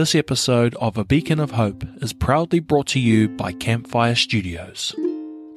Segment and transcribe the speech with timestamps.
[0.00, 4.94] This episode of A Beacon of Hope is proudly brought to you by Campfire Studios.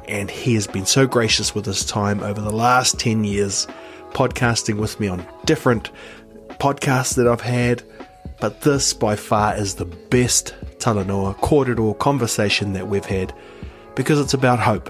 [0.07, 3.67] and he has been so gracious with his time over the last 10 years,
[4.11, 5.91] podcasting with me on different
[6.59, 7.83] podcasts that I've had.
[8.39, 13.33] But this by far is the best Talanoa corridor conversation that we've had
[13.95, 14.89] because it's about hope.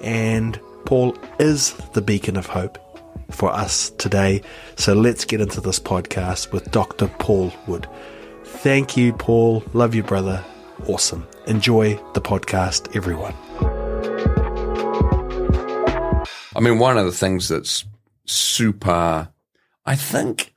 [0.00, 2.78] And Paul is the beacon of hope
[3.30, 4.42] for us today.
[4.76, 7.08] So let's get into this podcast with Dr.
[7.18, 7.86] Paul Wood.
[8.44, 9.62] Thank you, Paul.
[9.72, 10.44] Love you, brother.
[10.86, 11.26] Awesome.
[11.46, 13.34] Enjoy the podcast, everyone.
[16.56, 17.84] I mean, one of the things that's
[18.26, 19.28] super,
[19.84, 20.54] I think,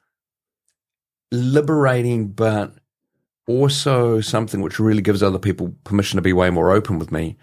[1.31, 2.73] liberating, but
[3.47, 7.37] also something which really gives other people permission to be way more open with me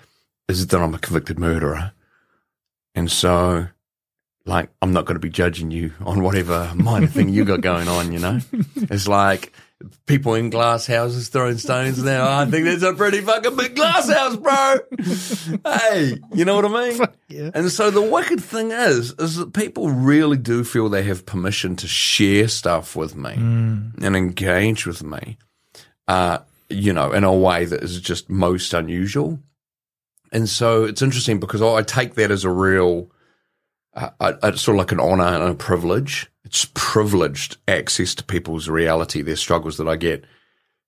[0.48, 1.92] is that I'm a convicted murderer.
[2.94, 3.69] And so
[4.47, 7.88] like I'm not going to be judging you on whatever minor thing you got going
[7.88, 8.41] on, you know?
[8.77, 9.53] It's like
[10.06, 12.38] people in glass houses throwing stones now.
[12.38, 14.77] I think that's a pretty fucking big glass house, bro.
[15.66, 17.00] hey, you know what I mean?
[17.28, 17.50] Yeah.
[17.55, 21.76] And so the wicked thing is, is that people really do feel they have permission
[21.76, 24.03] to share stuff with me Mm.
[24.05, 25.38] and engage with me,
[26.06, 26.38] uh,
[26.69, 29.38] you know, in a way that is just most unusual.
[30.32, 33.11] And so it's interesting because I take that as a real,
[33.94, 36.31] uh, it's sort of like an honor and a privilege.
[36.44, 40.25] It's privileged access to people's reality, their struggles that I get.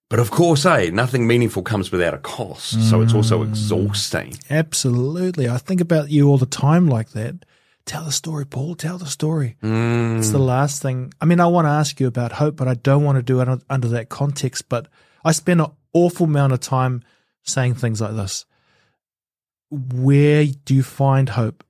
[0.09, 2.89] But of course, hey, nothing meaningful comes without a cost.
[2.89, 4.35] So it's also exhausting.
[4.49, 5.49] Absolutely.
[5.49, 7.43] I think about you all the time like that.
[7.85, 8.75] Tell the story, Paul.
[8.75, 9.57] Tell the story.
[9.61, 11.13] It's the last thing.
[11.19, 13.41] I mean, I want to ask you about hope, but I don't want to do
[13.41, 14.69] it under that context.
[14.69, 14.87] But
[15.25, 17.03] I spend an awful amount of time
[17.43, 18.45] saying things like this.
[19.69, 21.65] Where do you find hope?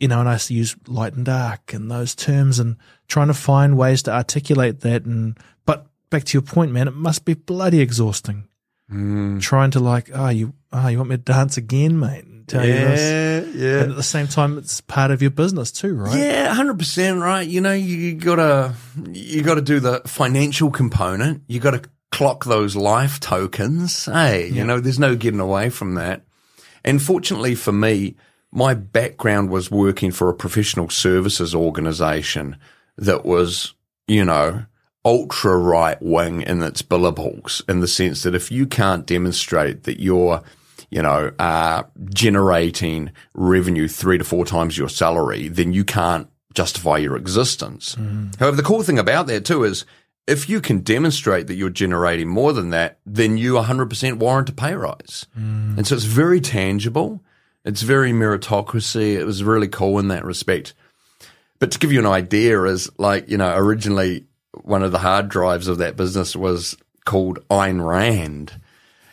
[0.00, 2.76] You know, and I used to use light and dark and those terms and
[3.08, 5.04] trying to find ways to articulate that.
[5.04, 5.36] And,
[5.66, 8.46] but back to your point, man, it must be bloody exhausting
[8.92, 9.40] mm.
[9.40, 12.24] trying to like, oh, you, oh, you want me to dance again, mate?
[12.48, 13.54] Tell you this.
[13.54, 13.82] yeah.
[13.82, 16.18] And at the same time, it's part of your business too, right?
[16.18, 17.46] Yeah, hundred percent right.
[17.46, 18.74] You know, you gotta
[19.12, 21.42] you gotta do the financial component.
[21.46, 24.06] You gotta clock those life tokens.
[24.06, 26.22] Hey, you know, there's no getting away from that.
[26.84, 28.16] And fortunately for me,
[28.52, 32.56] my background was working for a professional services organization
[32.96, 33.74] that was,
[34.06, 34.64] you know,
[35.04, 40.00] ultra right wing in its billables in the sense that if you can't demonstrate that
[40.00, 40.42] you're
[40.90, 41.82] you know, uh,
[42.14, 47.94] generating revenue three to four times your salary, then you can't justify your existence.
[48.38, 49.84] However, the cool thing about that too is
[50.26, 54.52] if you can demonstrate that you're generating more than that, then you 100% warrant a
[54.52, 55.26] pay rise.
[55.34, 57.22] And so it's very tangible.
[57.68, 59.18] It's very meritocracy.
[59.18, 60.72] It was really cool in that respect.
[61.58, 64.24] But to give you an idea is like, you know, originally
[64.62, 68.58] one of the hard drives of that business was called Ayn Rand.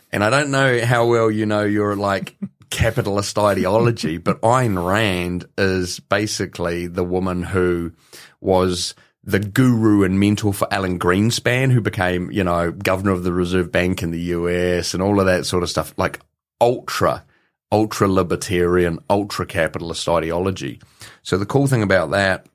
[0.10, 2.38] And I don't know how well you know your like
[2.70, 7.92] capitalist ideology, but Ayn Rand is basically the woman who
[8.40, 13.34] was the guru and mentor for Alan Greenspan, who became, you know, governor of the
[13.34, 16.22] Reserve Bank in the US and all of that sort of stuff, like
[16.62, 17.26] ultra,
[17.72, 20.80] ultra libertarian, ultra capitalist ideology.
[21.24, 22.46] So the cool thing about that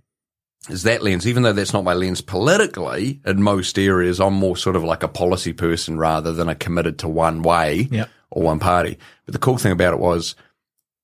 [0.68, 4.56] is that lens, even though that's not my lens politically in most areas, I'm more
[4.56, 8.06] sort of like a policy person rather than a committed to one way Yeah.
[8.30, 8.98] or one party.
[9.24, 10.34] But the cool thing about it was,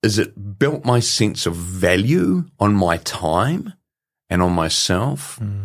[0.02, 3.72] is it built my sense of value on my time
[4.28, 5.62] and on myself hmm.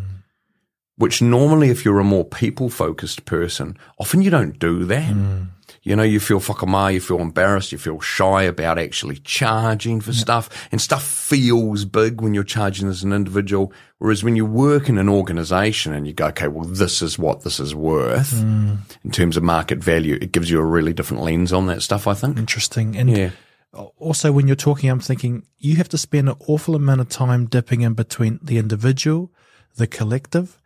[0.97, 5.11] which normally, if you're a more people focused person, often you don't do that.
[5.11, 5.43] Hmm.
[5.83, 10.13] You know, you feel whakamā, you feel embarrassed, you feel shy about actually charging for
[10.13, 13.73] stuff, and stuff feels big when you're charging as an individual.
[13.97, 17.41] Whereas when you work in an organization and you go, okay, well, this is what
[17.41, 18.75] this is worth hmm.
[19.03, 22.05] in terms of market value, it gives you a really different lens on that stuff,
[22.05, 22.37] I think.
[22.37, 22.95] Interesting.
[22.95, 23.31] And Yeah.
[23.73, 27.47] also, when you're talking, I'm thinking you have to spend an awful amount of time
[27.47, 29.31] dipping in between the individual,
[29.77, 30.59] the collective,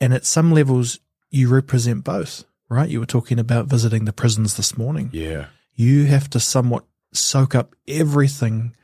[0.00, 1.00] and at some levels,
[1.30, 2.88] you represent both, right?
[2.88, 5.10] You were talking about visiting the prisons this morning.
[5.12, 5.46] Yeah.
[5.74, 8.74] You have to somewhat soak up everything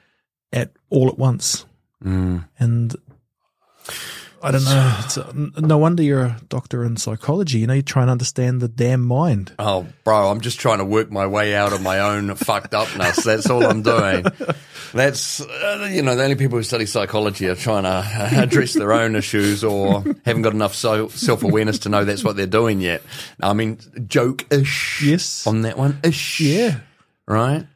[0.53, 1.67] at all at once.
[2.05, 2.49] Mm.
[2.59, 2.95] And
[4.43, 4.97] I don't know.
[5.01, 7.59] It's uh, no wonder you're a doctor in psychology.
[7.59, 9.53] You know, you try and understand the damn mind.
[9.59, 13.25] Oh, bro, I'm just trying to work my way out of my own fucked upness.
[13.25, 14.27] That's all I'm doing.
[14.93, 18.09] That's, uh, you know, the only people who study psychology are trying to
[18.43, 22.37] address their own issues or haven't got enough so, self awareness to know that's what
[22.37, 23.03] they're doing yet.
[23.43, 25.03] I mean, joke ish.
[25.03, 25.47] Yes.
[25.47, 25.99] On that one.
[26.05, 26.41] Ish.
[26.41, 26.81] Yeah.
[27.27, 27.67] Right.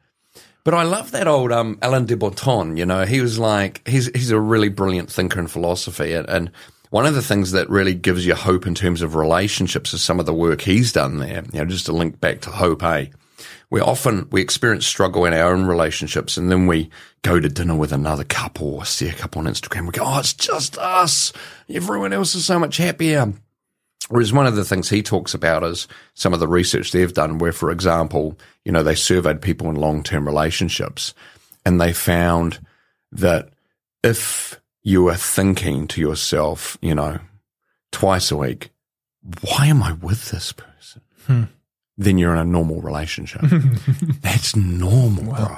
[0.65, 2.77] But I love that old um, Alain de Botton.
[2.77, 6.51] You know, he was like he's he's a really brilliant thinker in philosophy, and, and
[6.91, 10.21] one of the things that really gives you hope in terms of relationships is some
[10.21, 11.43] of the work he's done there.
[11.53, 13.07] You know, just to link back to hope, eh?
[13.71, 16.91] We often we experience struggle in our own relationships, and then we
[17.23, 19.87] go to dinner with another couple or see a couple on Instagram.
[19.87, 21.33] We go, "Oh, it's just us.
[21.69, 23.33] Everyone else is so much happier."
[24.13, 27.39] Whereas one of the things he talks about is some of the research they've done
[27.39, 31.15] where, for example, you know, they surveyed people in long-term relationships
[31.65, 32.61] and they found
[33.11, 33.49] that
[34.05, 37.21] if you are thinking to yourself, you know,
[37.91, 38.69] twice a week,
[39.41, 41.01] why am I with this person?
[41.27, 41.45] Hmm.
[41.97, 43.41] Then you're in a normal relationship.
[44.21, 45.57] That's normal, bro.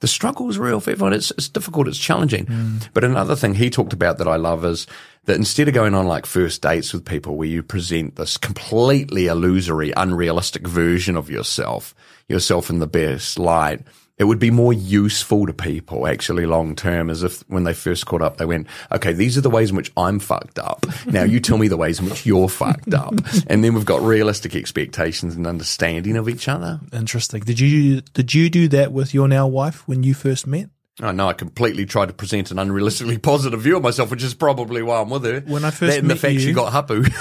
[0.00, 1.12] The struggle is real for everyone.
[1.12, 1.88] It's, it's difficult.
[1.88, 2.46] It's challenging.
[2.46, 2.88] Mm.
[2.94, 4.86] But another thing he talked about that I love is
[5.24, 9.26] that instead of going on like first dates with people where you present this completely
[9.26, 11.94] illusory, unrealistic version of yourself,
[12.28, 13.80] yourself in the best light,
[14.18, 18.06] it would be more useful to people actually long term as if when they first
[18.06, 20.86] caught up, they went, okay, these are the ways in which I'm fucked up.
[21.06, 23.14] Now you tell me the ways in which you're fucked up.
[23.46, 26.80] And then we've got realistic expectations and understanding of each other.
[26.92, 27.40] Interesting.
[27.40, 30.68] Did you did you do that with your now wife when you first met?
[31.00, 34.34] I know I completely tried to present an unrealistically positive view of myself, which is
[34.34, 35.40] probably why I'm with her.
[35.46, 37.04] When I first that and the met fact she you- got hapu.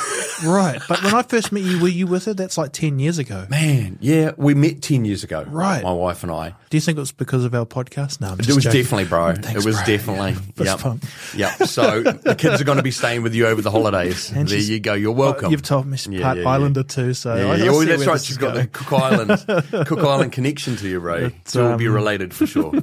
[0.46, 0.80] Right.
[0.88, 2.34] But when I first met you, were you with her?
[2.36, 3.48] That's like ten years ago.
[3.50, 5.44] Man, yeah, we met ten years ago.
[5.48, 5.82] Right.
[5.82, 6.54] my wife and I.
[6.70, 8.22] Do you think it was because of our podcast?
[8.22, 8.84] No, I'm It was joking.
[8.84, 9.34] definitely, bro.
[9.34, 9.86] Thanks, it was bro.
[9.88, 10.36] definitely.
[10.64, 10.80] Yep.
[10.80, 11.06] pump.
[11.36, 11.52] Yep.
[11.64, 14.32] So the kids are going to be staying with you over the holidays.
[14.38, 14.94] And there you go.
[14.94, 15.50] You're welcome.
[15.50, 16.50] You've told me she's Yeah, part yeah, yeah.
[16.50, 17.72] Islander too, so Yeah, I, yeah.
[17.72, 18.22] See that's right.
[18.22, 18.68] She's got the.
[18.68, 21.36] Cook Island, Cook Island connection to you, Ray.
[21.46, 22.74] So we'll be um, related for sure.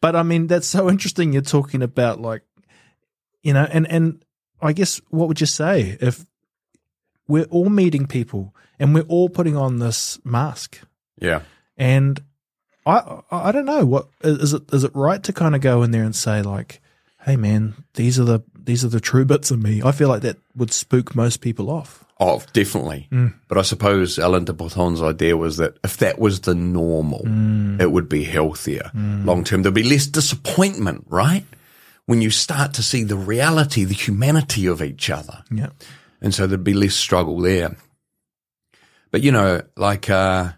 [0.00, 1.32] But I mean, that's so interesting.
[1.32, 2.42] You're talking about like,
[3.42, 4.24] you know, and and
[4.60, 6.26] I guess what would you say if
[7.28, 10.80] we're all meeting people and we're all putting on this mask
[11.20, 11.42] Yeah.
[11.76, 12.22] and
[12.86, 15.82] I I I don't know what is it is it right to kind of go
[15.82, 16.80] in there and say like,
[17.24, 19.82] hey man, these are the these are the true bits of me.
[19.82, 22.03] I feel like that would spook most people off.
[22.20, 23.08] Oh, definitely.
[23.48, 27.22] But I suppose Alain de Botton's idea was that if that was the normal,
[27.80, 29.62] it would be healthier long term.
[29.62, 31.44] There'd be less disappointment, right?
[32.06, 35.42] When you start to see the reality, the humanity of each other.
[35.50, 35.70] Yeah.
[36.20, 37.76] And so there'd be less struggle there.
[39.10, 40.52] But, you know, like, uh,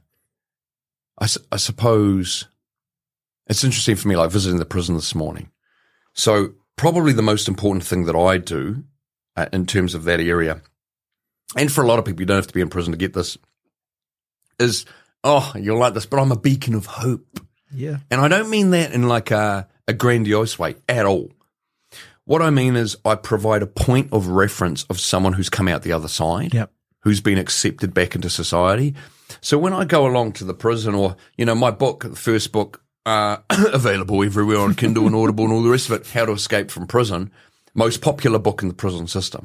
[1.19, 2.49] I, I suppose
[3.47, 5.51] it's interesting for me, like visiting the prison this morning.
[6.15, 8.85] So probably the most important thing that I do
[9.37, 10.63] uh, in terms of that area,
[11.57, 13.13] and for a lot of people, you don't have to be in prison to get
[13.13, 13.37] this,
[14.59, 14.87] is,
[15.23, 17.41] oh, you'll like this, but I'm a beacon of hope.
[17.73, 17.99] Yeah.
[18.11, 21.31] And I don't mean that in like a, a grandiose way at all.
[22.25, 25.83] What I mean is I provide a point of reference of someone who's come out
[25.83, 26.73] the other side, Yep.
[27.01, 28.95] who's been accepted back into society.
[29.41, 32.51] So when I go along to the prison or, you know, my book, the first
[32.51, 33.37] book, uh,
[33.73, 36.71] available everywhere on Kindle and Audible and all the rest of it, How to Escape
[36.73, 37.31] from Prison,
[37.75, 39.45] most popular book in the prison system.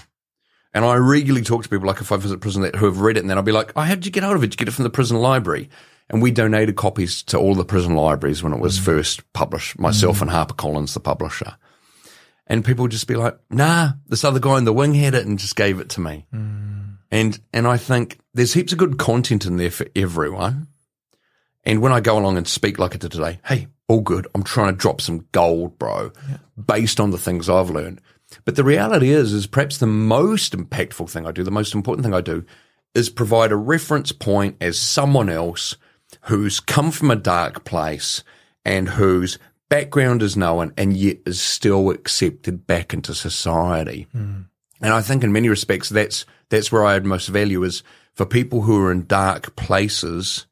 [0.73, 3.17] And I regularly talk to people, like if I visit prison, that who have read
[3.17, 4.47] it, and then I'll be like, "Oh, how did you get out of it?
[4.47, 5.69] Did you get it from the prison library?"
[6.09, 8.83] And we donated copies to all the prison libraries when it was mm.
[8.83, 9.79] first published.
[9.79, 10.23] Myself mm.
[10.23, 11.55] and HarperCollins, the publisher.
[12.47, 15.25] And people would just be like, "Nah, this other guy in the wing had it
[15.25, 16.97] and just gave it to me." Mm.
[17.11, 20.67] And and I think there's heaps of good content in there for everyone.
[21.63, 24.27] And when I go along and speak like I did today, hey, all good.
[24.33, 26.11] I'm trying to drop some gold, bro,
[26.65, 28.01] based on the things I've learned.
[28.45, 32.05] But the reality is, is perhaps the most impactful thing I do, the most important
[32.05, 32.45] thing I do,
[32.93, 35.75] is provide a reference point as someone else
[36.23, 38.23] who's come from a dark place
[38.65, 44.07] and whose background is known and yet is still accepted back into society.
[44.11, 44.41] Hmm.
[44.81, 47.83] And I think in many respects, that's, that's where I add most value is
[48.13, 50.47] for people who are in dark places,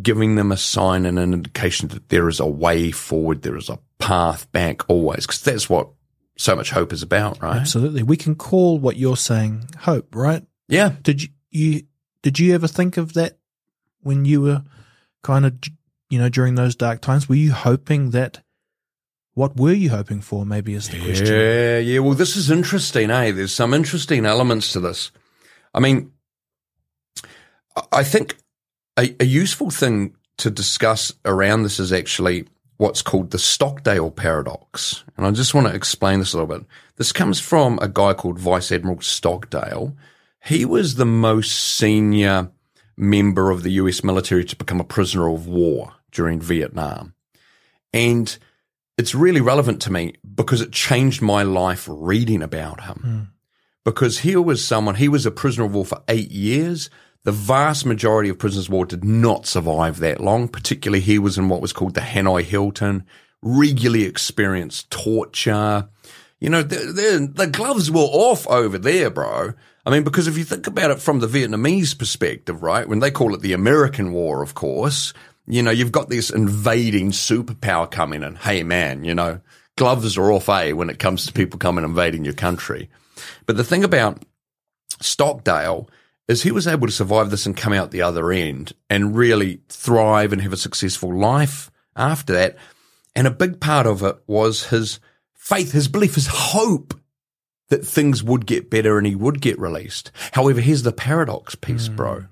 [0.00, 3.68] giving them a sign and an indication that there is a way forward, there is
[3.68, 5.90] a path back always, because that's what
[6.40, 7.58] so much hope is about, right?
[7.58, 8.02] Absolutely.
[8.02, 10.42] We can call what you're saying hope, right?
[10.68, 10.94] Yeah.
[11.02, 11.82] Did you, you
[12.22, 13.38] did you ever think of that
[14.00, 14.64] when you were
[15.22, 15.58] kind of
[16.08, 17.28] you know during those dark times?
[17.28, 18.42] Were you hoping that
[19.34, 20.46] what were you hoping for?
[20.46, 21.26] Maybe is the question.
[21.26, 21.98] Yeah, yeah.
[21.98, 23.32] Well, this is interesting, eh?
[23.32, 25.10] There's some interesting elements to this.
[25.74, 26.10] I mean,
[27.92, 28.38] I think
[28.98, 32.46] a, a useful thing to discuss around this is actually
[32.80, 35.04] what's called the Stockdale paradox.
[35.18, 36.66] And I just want to explain this a little bit.
[36.96, 39.94] This comes from a guy called Vice Admiral Stockdale.
[40.42, 42.50] He was the most senior
[42.96, 47.12] member of the US military to become a prisoner of war during Vietnam.
[47.92, 48.38] And
[48.96, 52.96] it's really relevant to me because it changed my life reading about him.
[52.96, 53.20] Hmm.
[53.84, 56.88] Because here was someone, he was a prisoner of war for eight years.
[57.24, 61.36] The vast majority of prisoners of war did not survive that long, particularly he was
[61.36, 63.04] in what was called the Hanoi Hilton,
[63.42, 65.88] regularly experienced torture.
[66.38, 69.52] You know, the, the, the gloves were off over there, bro.
[69.84, 73.10] I mean, because if you think about it from the Vietnamese perspective, right, when they
[73.10, 75.12] call it the American War, of course,
[75.46, 78.36] you know, you've got this invading superpower coming in.
[78.36, 79.40] Hey, man, you know,
[79.76, 82.88] gloves are off, A, when it comes to people coming invading your country.
[83.46, 84.22] But the thing about
[85.00, 85.88] Stockdale
[86.30, 89.62] is he was able to survive this and come out the other end and really
[89.68, 92.56] thrive and have a successful life after that.
[93.16, 95.00] And a big part of it was his
[95.34, 96.94] faith, his belief, his hope
[97.68, 100.12] that things would get better and he would get released.
[100.30, 101.96] However, here's the paradox piece, mm.
[101.96, 102.26] bro.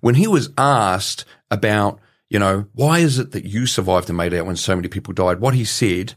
[0.00, 4.32] When he was asked about, you know, why is it that you survived and made
[4.32, 5.40] out when so many people died?
[5.40, 6.14] What he said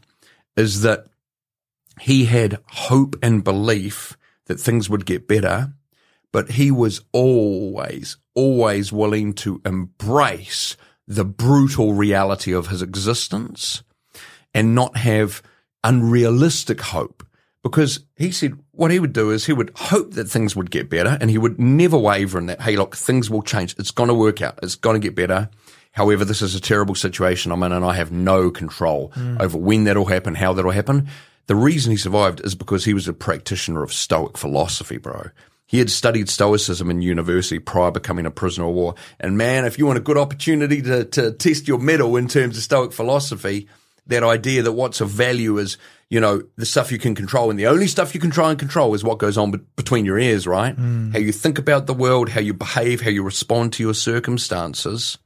[0.56, 1.04] is that
[2.00, 4.16] he had hope and belief
[4.46, 5.74] that things would get better,
[6.36, 10.76] but he was always, always willing to embrace
[11.08, 13.82] the brutal reality of his existence
[14.52, 15.40] and not have
[15.82, 17.26] unrealistic hope.
[17.62, 20.90] Because he said what he would do is he would hope that things would get
[20.90, 23.74] better and he would never waver in that, hey, look, things will change.
[23.78, 24.58] It's going to work out.
[24.62, 25.48] It's going to get better.
[25.92, 29.40] However, this is a terrible situation I'm in and I have no control mm.
[29.40, 31.08] over when that'll happen, how that'll happen.
[31.46, 35.30] The reason he survived is because he was a practitioner of Stoic philosophy, bro.
[35.66, 38.94] He had studied Stoicism in university prior becoming a prisoner of war.
[39.18, 42.56] And man, if you want a good opportunity to, to test your mettle in terms
[42.56, 43.68] of Stoic philosophy,
[44.06, 45.76] that idea that what's of value is,
[46.08, 48.58] you know, the stuff you can control and the only stuff you can try and
[48.58, 50.76] control is what goes on be- between your ears, right?
[50.76, 51.12] Mm.
[51.12, 55.18] How you think about the world, how you behave, how you respond to your circumstances.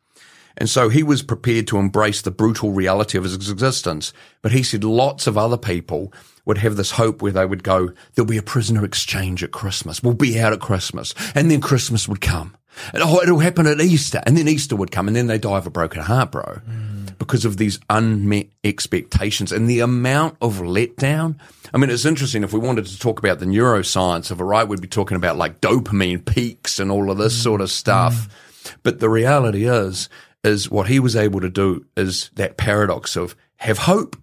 [0.56, 4.12] And so he was prepared to embrace the brutal reality of his existence.
[4.42, 6.12] But he said lots of other people
[6.50, 10.02] would have this hope where they would go, there'll be a prisoner exchange at Christmas.
[10.02, 11.14] We'll be out at Christmas.
[11.37, 12.57] And then Christmas would come.
[12.92, 14.21] And oh, it'll happen at Easter.
[14.26, 15.07] And then Easter would come.
[15.07, 16.42] And then they die of a broken heart, bro.
[16.69, 17.16] Mm.
[17.21, 21.38] Because of these unmet expectations and the amount of letdown.
[21.73, 22.42] I mean, it's interesting.
[22.42, 25.37] If we wanted to talk about the neuroscience of it, right, we'd be talking about
[25.37, 27.45] like dopamine peaks and all of this mm.
[27.45, 28.28] sort of stuff.
[28.64, 28.75] Mm.
[28.83, 30.09] But the reality is,
[30.42, 34.16] is what he was able to do is that paradox of have hope,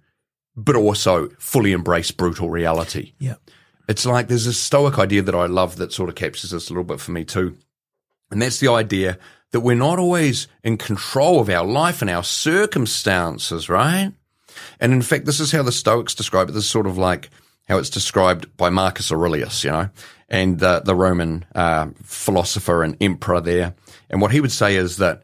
[0.57, 3.13] but also fully embrace brutal reality.
[3.19, 3.35] Yeah.
[3.87, 6.73] It's like there's a stoic idea that I love that sort of captures this a
[6.73, 7.55] little bit for me too.
[8.31, 9.17] And that's the idea
[9.51, 14.11] that we're not always in control of our life and our circumstances, right?
[14.79, 16.51] And in fact, this is how the Stoics describe it.
[16.51, 17.29] This is sort of like
[17.67, 19.89] how it's described by Marcus Aurelius, you know,
[20.27, 23.75] and the, the Roman uh, philosopher and emperor there.
[24.09, 25.23] And what he would say is that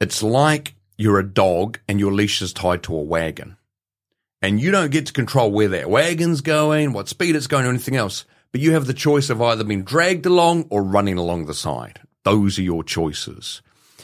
[0.00, 3.56] it's like you're a dog and your leash is tied to a wagon.
[4.42, 7.70] And you don't get to control where that wagon's going, what speed it's going, or
[7.70, 8.24] anything else.
[8.50, 12.00] But you have the choice of either being dragged along or running along the side.
[12.24, 13.62] Those are your choices.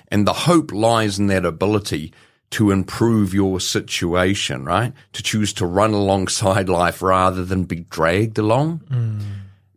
[0.09, 2.13] And the hope lies in that ability
[2.51, 4.95] to improve your situation, right?
[5.13, 8.79] To choose to run alongside life rather than be dragged along.
[8.91, 9.21] Mm.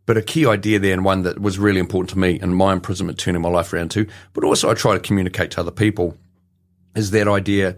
[0.06, 2.72] But a key idea there, and one that was really important to me and my
[2.72, 6.16] imprisonment turning my life around too, but also I try to communicate to other people,
[6.94, 7.76] is that idea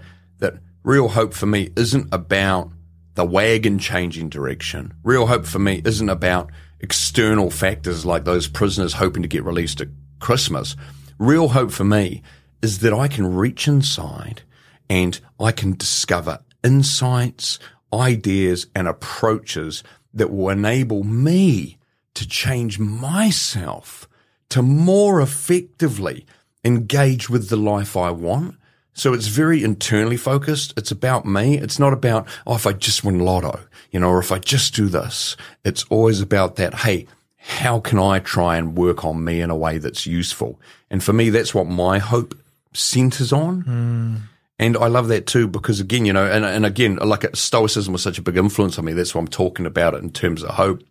[0.85, 2.71] real hope for me isn't about
[3.14, 4.93] the wagon changing direction.
[5.03, 9.81] Real hope for me isn't about external factors like those prisoners hoping to get released
[9.81, 9.88] at
[10.21, 10.76] Christmas.
[11.19, 12.23] Real hope for me
[12.62, 14.43] is that I can reach inside
[14.91, 17.59] and I can discover insights,
[17.93, 21.79] ideas, and approaches that will enable me
[22.14, 24.09] to change myself
[24.50, 26.26] to more effectively
[26.64, 28.57] engage with the life I want.
[28.95, 30.73] So it's very internally focused.
[30.77, 31.59] It's about me.
[31.59, 33.61] It's not about, oh, if I just win lotto,
[33.91, 35.37] you know, or if I just do this.
[35.65, 36.75] It's always about that.
[36.75, 40.61] Hey, how can I try and work on me in a way that's useful?
[40.91, 42.39] And for me, that's what my hope
[42.73, 43.61] centers on.
[43.63, 44.17] Hmm.
[44.59, 47.93] And I love that too because again, you know, and, and again, like uh, Stoicism
[47.93, 48.93] was such a big influence on me.
[48.93, 50.83] That's why I'm talking about it in terms of hope.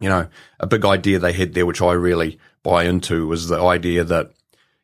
[0.00, 0.28] You know,
[0.58, 4.32] a big idea they had there, which I really buy into, was the idea that,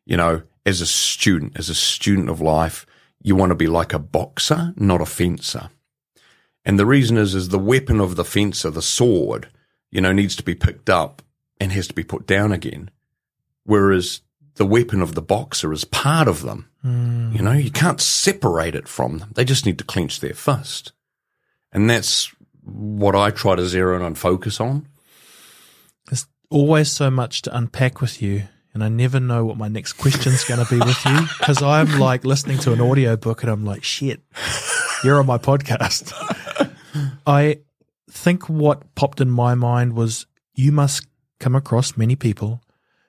[0.05, 2.87] you know, as a student, as a student of life,
[3.23, 5.71] you want to be like a boxer, not a fencer.
[6.65, 9.49] And the reason is, is the weapon of the fencer, the sword,
[9.91, 11.23] you know, needs to be picked up
[11.61, 12.91] and has to be put down again.
[13.65, 14.21] Whereas
[14.57, 16.69] the weapon of the boxer is part of them.
[16.83, 17.33] Hmm.
[17.33, 19.33] You know, you can't separate it from them.
[19.35, 20.93] They just need to clench their fist.
[21.73, 22.33] And that's
[22.65, 24.89] what I try to zero in and focus on.
[26.07, 29.95] There's always so much to unpack with you, and I never know what my next
[29.95, 33.53] question's going to be with you because I'm like listening to an audio book and
[33.53, 34.23] I'm like, shit,
[35.05, 36.13] you're on my podcast.
[37.27, 37.59] I
[38.11, 41.07] think what popped in my mind was you must
[41.39, 42.63] come across many people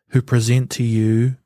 [0.10, 1.38] who present to you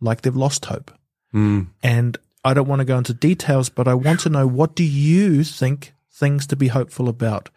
[0.00, 0.90] like they've lost hope.
[1.32, 1.62] Hmm.
[1.82, 4.84] And I don't want to go into details, but I want to know what do
[4.84, 7.48] you think things to be hopeful about?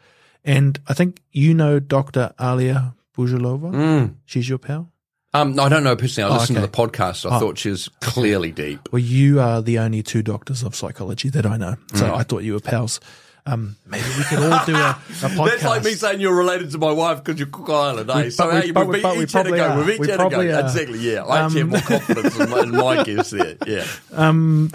[0.44, 2.34] And I think you know Dr.
[2.40, 3.72] Alia Buzhalova.
[3.74, 4.14] Hmm.
[4.26, 4.93] She's your pal.
[5.36, 6.30] Um, no, I don't know personally.
[6.32, 6.66] I Oh, listened okay.
[6.68, 7.30] to the podcast.
[7.30, 8.88] I thought she was clearly deep.
[8.92, 11.76] Well, you are the only two doctors of psychology that I know.
[11.96, 13.00] So I thought you were pals.
[13.46, 15.46] Um, maybe we could all do a, a podcast.
[15.50, 18.24] That's like me saying you're related to my wife because you're Cook Island, eh?
[18.26, 19.68] We- so we- we we- we each other probably go.
[19.70, 19.78] are.
[19.80, 20.40] We beat We each other go.
[20.40, 20.60] are.
[20.62, 21.24] Exactly, yeah.
[21.26, 23.58] I actually have more confidence in my, in my guess there.
[23.68, 23.86] Yeah.
[24.14, 24.72] um,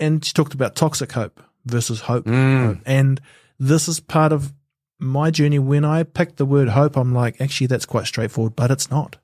[0.00, 2.26] and she talked about toxic hope versus hope.
[2.26, 2.78] hope.
[2.86, 3.20] And
[3.60, 4.52] this is part of
[4.98, 5.58] my journey.
[5.60, 9.16] When I picked the word hope, I'm like, actually, that's quite straightforward, but it's not.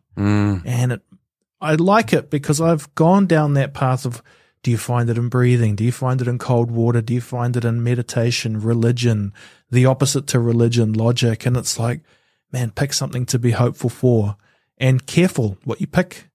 [0.65, 1.03] And it,
[1.61, 4.23] I like it because I've gone down that path of
[4.63, 5.77] do you find it in breathing?
[5.77, 7.03] Do you find it in cold water?
[7.03, 9.35] Do you find it in meditation, religion,
[9.71, 11.45] the opposite to religion, logic?
[11.45, 12.01] And it's like,
[12.51, 14.37] man, pick something to be hopeful for
[14.79, 16.31] and careful what you pick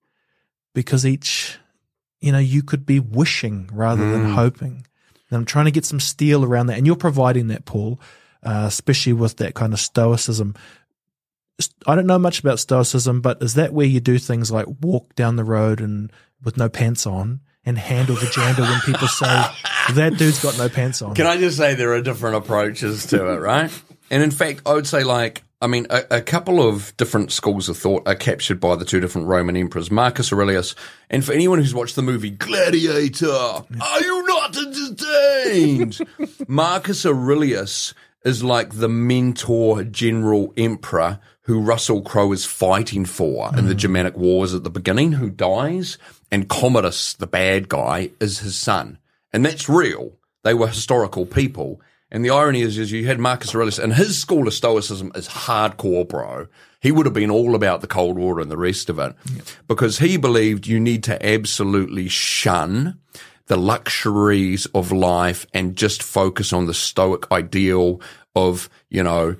[0.75, 1.57] because each,
[2.21, 4.85] you know, you could be wishing rather than hoping.
[5.29, 6.77] And I'm trying to get some steel around that.
[6.77, 7.99] And you're providing that, Paul,
[8.43, 10.55] uh, especially with that kind of stoicism.
[11.87, 15.15] I don't know much about stoicism, but is that where you do things like walk
[15.15, 16.11] down the road and
[16.43, 19.45] with no pants on and handle the gender when people say
[19.93, 21.15] that dude's got no pants on?
[21.15, 23.71] Can I just say there are different approaches to it, right?
[24.09, 27.67] And in fact, I would say like, I mean, a, a couple of different schools
[27.67, 30.73] of thought are captured by the two different Roman emperors, Marcus Aurelius.
[31.09, 35.99] And for anyone who's watched the movie Gladiator, are you not entertained?
[36.47, 37.93] Marcus Aurelius
[38.23, 41.19] is like the mentor general emperor
[41.49, 43.77] who Russell Crowe is fighting for in the mm.
[43.77, 45.97] Germanic wars at the beginning, who dies,
[46.29, 48.99] and Commodus, the bad guy, is his son.
[49.33, 50.11] And that's real.
[50.43, 51.81] They were historical people.
[52.11, 55.27] And the irony is, is you had Marcus Aurelius, and his school of Stoicism is
[55.27, 56.45] hardcore, bro.
[56.81, 59.15] He would have been all about the Cold War and the rest of it,
[59.67, 62.99] because he believed you need to absolutely shun
[63.47, 68.01] the luxuries of life and just focus on the Stoic ideal
[68.35, 69.35] of, you know,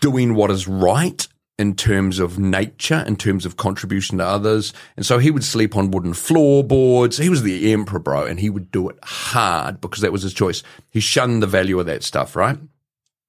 [0.00, 1.26] doing what is right
[1.58, 4.72] in terms of nature, in terms of contribution to others.
[4.96, 7.18] And so he would sleep on wooden floorboards.
[7.18, 10.34] He was the emperor, bro, and he would do it hard because that was his
[10.34, 10.62] choice.
[10.90, 12.58] He shunned the value of that stuff, right?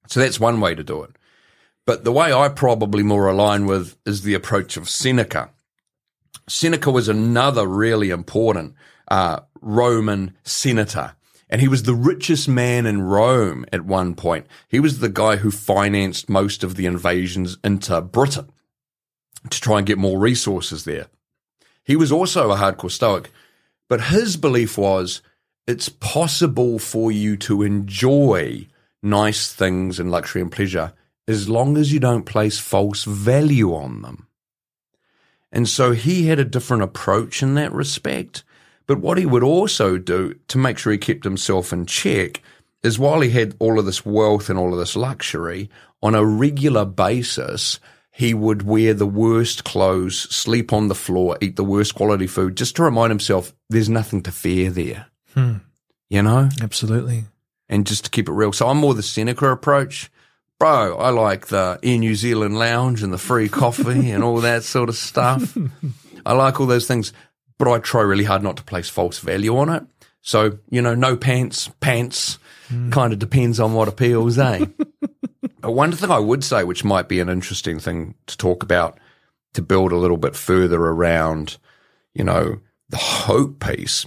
[0.08, 1.10] So that's one way to do it.
[1.86, 5.50] But the way I probably more align with is the approach of Seneca.
[6.48, 8.74] Seneca was another really important
[9.08, 11.15] uh, Roman senator.
[11.48, 14.46] And he was the richest man in Rome at one point.
[14.68, 18.50] He was the guy who financed most of the invasions into Britain
[19.50, 21.06] to try and get more resources there.
[21.84, 23.30] He was also a hardcore Stoic,
[23.88, 25.22] but his belief was
[25.66, 28.66] it's possible for you to enjoy
[29.02, 30.92] nice things and luxury and pleasure
[31.28, 34.26] as long as you don't place false value on them.
[35.50, 38.44] And so he had a different approach in that respect.
[38.86, 42.42] But what he would also do to make sure he kept himself in check
[42.82, 45.68] is while he had all of this wealth and all of this luxury,
[46.02, 47.80] on a regular basis,
[48.12, 52.56] he would wear the worst clothes, sleep on the floor, eat the worst quality food,
[52.56, 55.06] just to remind himself there's nothing to fear there.
[55.34, 55.54] Hmm.
[56.08, 56.48] You know?
[56.62, 57.24] Absolutely.
[57.68, 58.52] and just to keep it real.
[58.52, 60.10] So I'm more the Seneca approach.
[60.58, 64.62] Bro, I like the Air New Zealand lounge and the free coffee and all that
[64.62, 65.56] sort of stuff.
[66.26, 67.12] I like all those things,
[67.58, 69.84] but I try really hard not to place false value on it.
[70.22, 72.38] So, you know, no pants, pants
[72.90, 74.66] kind of depends on what appeals, eh?
[75.60, 78.98] But One thing I would say, which might be an interesting thing to talk about
[79.54, 81.56] to build a little bit further around,
[82.14, 84.06] you know, the hope piece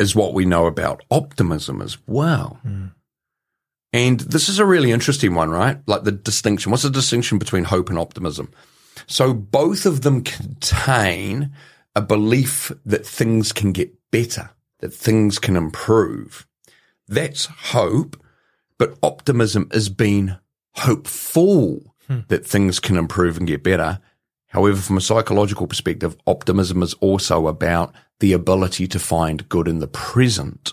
[0.00, 2.58] is what we know about optimism as well.
[3.92, 5.78] And this is a really interesting one, right?
[5.86, 6.72] Like the distinction.
[6.72, 8.50] What's the distinction between hope and optimism?
[9.06, 11.52] So both of them contain
[11.94, 16.46] a belief that things can get better, that things can improve.
[17.06, 18.22] That's hope,
[18.78, 20.36] but optimism is being
[20.72, 22.20] hopeful hmm.
[22.28, 24.00] that things can improve and get better.
[24.48, 29.80] However, from a psychological perspective, optimism is also about the ability to find good in
[29.80, 30.72] the present.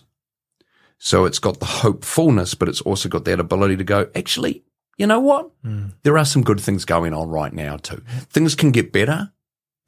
[0.97, 4.63] So it's got the hopefulness, but it's also got that ability to go, actually,
[4.97, 5.49] you know what?
[5.63, 5.87] Hmm.
[6.03, 8.03] There are some good things going on right now too.
[8.29, 9.31] Things can get better,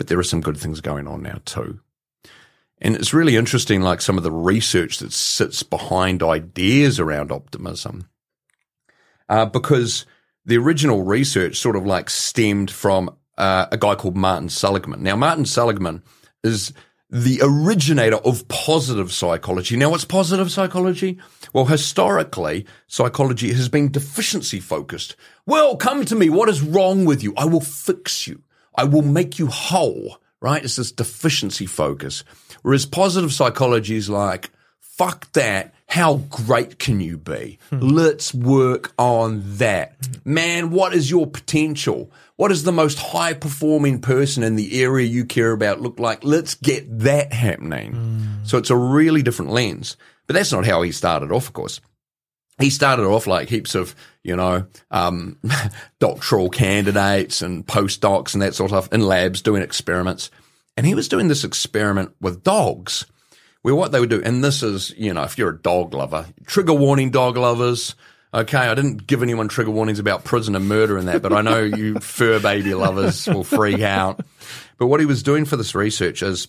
[0.04, 1.80] but there are some good things going on now too.
[2.82, 8.10] And it's really interesting, like some of the research that sits behind ideas around optimism.
[9.30, 10.06] Uh, because
[10.46, 15.02] the original research sort of like stemmed from uh, a guy called Martin Seligman.
[15.02, 16.04] Now, Martin Seligman
[16.44, 16.74] is
[17.10, 19.78] the originator of positive psychology.
[19.78, 21.18] Now, what's positive psychology?
[21.54, 25.16] Well, historically, psychology has been deficiency focused.
[25.46, 26.30] Well, come to me.
[26.30, 27.34] What is wrong with you?
[27.38, 28.44] I will fix you.
[28.76, 30.64] I will make you whole, right?
[30.64, 32.24] It's this deficiency focus.
[32.62, 35.74] Whereas positive psychology is like, fuck that.
[35.88, 37.60] How great can you be?
[37.70, 37.80] Hmm.
[37.80, 39.96] Let's work on that.
[40.26, 42.12] Man, what is your potential?
[42.36, 46.24] What does the most high performing person in the area you care about look like?
[46.24, 47.92] Let's get that happening.
[47.92, 48.44] Hmm.
[48.44, 49.98] So it's a really different lens.
[50.26, 51.80] But that's not how he started off, of course.
[52.60, 55.40] He started off like heaps of, you know, um,
[56.00, 60.30] doctoral candidates and postdocs and that sort of stuff in labs doing experiments.
[60.78, 63.06] And he was doing this experiment with dogs
[63.64, 66.28] where what they would do, and this is, you know, if you're a dog lover,
[66.46, 67.96] trigger warning dog lovers.
[68.34, 71.42] Okay, I didn't give anyone trigger warnings about prison and murder and that, but I
[71.42, 74.22] know you fur baby lovers will freak out.
[74.78, 76.48] But what he was doing for this research is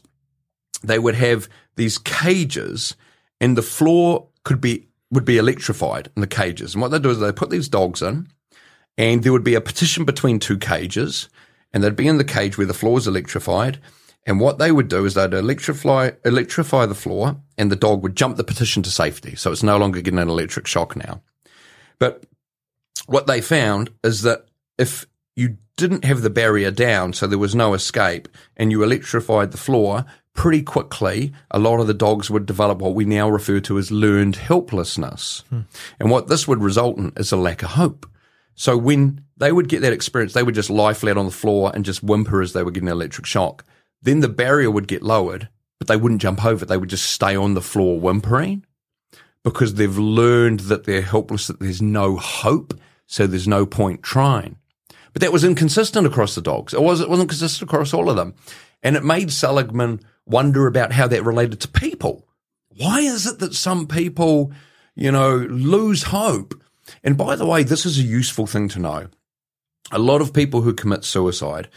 [0.83, 2.97] they would have these cages
[3.41, 6.75] and the floor could be would be electrified in the cages.
[6.75, 8.29] And what they do is they put these dogs in
[8.99, 11.29] and there would be a partition between two cages
[11.73, 13.81] and they'd be in the cage where the floor is electrified.
[14.27, 18.17] And what they would do is they'd electrify electrify the floor and the dog would
[18.17, 19.37] jump the partition to safety.
[19.37, 21.23] So it's no longer getting an electric shock now.
[21.99, 22.25] But
[23.07, 24.47] what they found is that
[24.79, 29.51] if you didn't have the barrier down, so there was no escape, and you electrified
[29.51, 33.61] the floor pretty quickly, a lot of the dogs would develop what we now refer
[33.61, 35.45] to as learned helplessness.
[35.49, 35.61] Hmm.
[35.99, 38.07] And what this would result in is a lack of hope.
[38.55, 41.73] So when they would get that experience, they would just lie flat on the floor
[41.75, 43.65] and just whimper as they were getting an electric shock.
[44.03, 46.65] Then the barrier would get lowered, but they wouldn't jump over.
[46.65, 48.65] They would just stay on the floor whimpering
[49.43, 52.75] because they've learned that they're helpless, that there's no hope,
[53.07, 54.57] so there's no point trying.
[55.13, 56.75] But that was inconsistent across the dogs.
[56.75, 58.35] It, was, it wasn't consistent across all of them.
[58.83, 62.27] And it made Seligman wonder about how that related to people.
[62.77, 64.53] Why is it that some people,
[64.95, 66.61] you know, lose hope?
[67.03, 69.09] And by the way, this is a useful thing to know.
[69.93, 71.69] A lot of people who commit suicide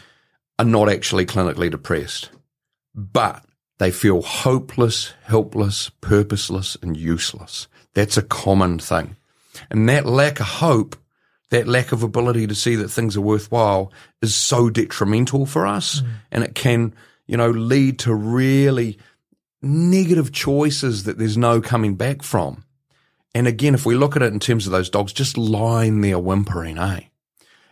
[0.58, 2.30] are not actually clinically depressed,
[2.94, 3.44] but
[3.78, 7.68] they feel hopeless, helpless, purposeless, and useless.
[7.94, 9.16] That's a common thing.
[9.70, 10.96] And that lack of hope,
[11.50, 16.00] that lack of ability to see that things are worthwhile is so detrimental for us.
[16.00, 16.08] Mm.
[16.32, 16.94] And it can,
[17.28, 18.98] you know, lead to really
[19.62, 22.64] negative choices that there's no coming back from.
[23.34, 26.18] And again, if we look at it in terms of those dogs just lying there
[26.18, 27.02] whimpering, eh?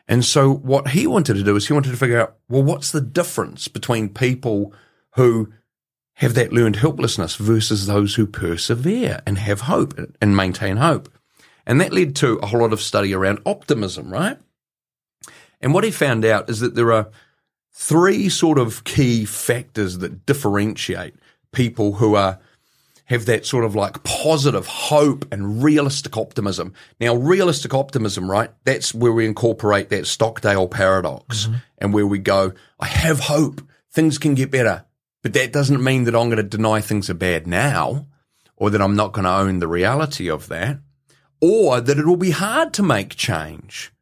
[0.07, 2.93] And so what he wanted to do is he wanted to figure out, well, what's
[2.93, 4.73] the difference between people
[5.17, 5.53] who
[6.17, 11.11] have that learned helplessness versus those who persevere and have hope and maintain hope.
[11.67, 14.39] And that led to a whole lot of study around optimism, right?
[15.61, 17.11] And what he found out is that there are
[17.79, 21.15] three sort of key factors that differentiate
[21.53, 22.41] people who are
[23.05, 26.73] have that sort of like positive hope and realistic optimism.
[26.99, 28.51] Now, realistic optimism, right?
[28.65, 31.57] That's where we incorporate that Stockdale paradox mm-hmm.
[31.79, 33.61] and where we go, I have hope.
[33.93, 34.85] Things can get better.
[35.23, 38.07] But that doesn't mean that I'm going to deny things are bad now
[38.57, 40.79] or that I'm not going to own the reality of that
[41.41, 43.93] or that it will be hard to make change.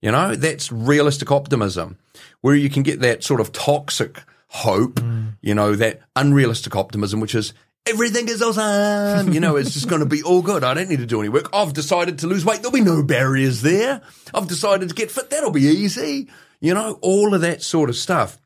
[0.00, 1.98] You know, that's realistic optimism
[2.40, 5.34] where you can get that sort of toxic hope, mm.
[5.40, 7.52] you know, that unrealistic optimism, which is
[7.86, 9.32] everything is awesome.
[9.32, 10.64] You know, it's just going to be all good.
[10.64, 11.48] I don't need to do any work.
[11.52, 12.60] I've decided to lose weight.
[12.60, 14.02] There'll be no barriers there.
[14.34, 15.30] I've decided to get fit.
[15.30, 16.28] That'll be easy.
[16.60, 18.38] You know, all of that sort of stuff.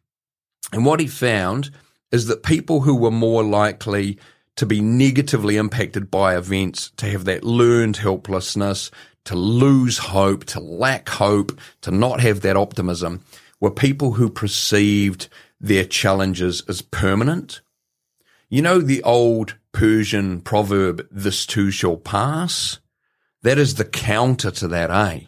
[0.72, 1.70] And what he found
[2.10, 4.18] is that people who were more likely
[4.56, 8.90] to be negatively impacted by events, to have that learned helplessness,
[9.24, 13.24] to lose hope, to lack hope, to not have that optimism,
[13.62, 15.28] were people who perceived
[15.60, 17.60] their challenges as permanent.
[18.50, 22.80] You know the old Persian proverb, this too shall pass?
[23.42, 25.20] That is the counter to that, eh?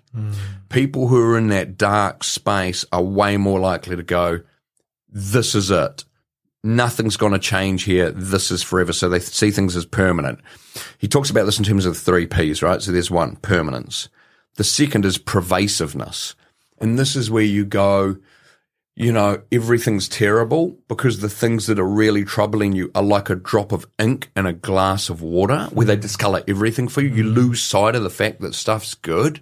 [0.69, 4.41] People who are in that dark space are way more likely to go,
[5.09, 6.05] this is it.
[6.65, 8.11] Nothing's going to change here.
[8.11, 8.93] This is forever.
[8.93, 10.41] So they see things as permanent.
[10.99, 12.83] He talks about this in terms of the three P's, right?
[12.83, 14.09] So there's one, permanence.
[14.57, 16.35] The second is pervasiveness.
[16.79, 18.17] And this is where you go,
[18.97, 23.35] you know, everything's terrible because the things that are really troubling you are like a
[23.37, 27.09] drop of ink in a glass of water where they discolor everything for you.
[27.15, 29.41] You lose sight of the fact that stuff's good.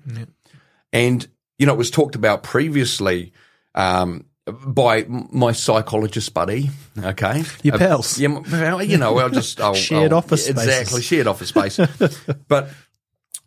[0.93, 1.27] And,
[1.59, 3.33] you know, it was talked about previously,
[3.75, 4.27] um,
[4.67, 6.69] by my psychologist buddy.
[6.99, 7.45] Okay.
[7.63, 8.19] Your Uh, pals.
[8.19, 10.65] yeah, you know, I'll just I'll, Shared I'll- office spaces.
[10.67, 11.79] Exactly, shared office space.
[12.49, 12.69] but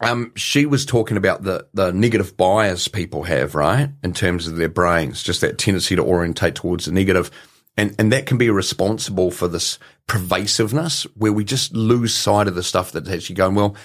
[0.01, 4.58] um, she was talking about the the negative bias people have, right, in terms of
[4.58, 7.31] their brains, just that tendency to orientate towards the negative,
[7.77, 12.55] and and that can be responsible for this pervasiveness where we just lose sight of
[12.55, 13.75] the stuff that's actually going well.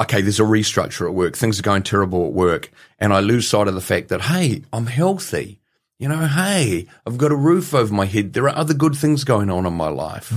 [0.00, 1.36] Okay, there's a restructure at work.
[1.36, 4.62] Things are going terrible at work, and I lose sight of the fact that hey,
[4.72, 5.60] I'm healthy.
[5.98, 8.32] You know, hey, I've got a roof over my head.
[8.32, 10.32] There are other good things going on in my life.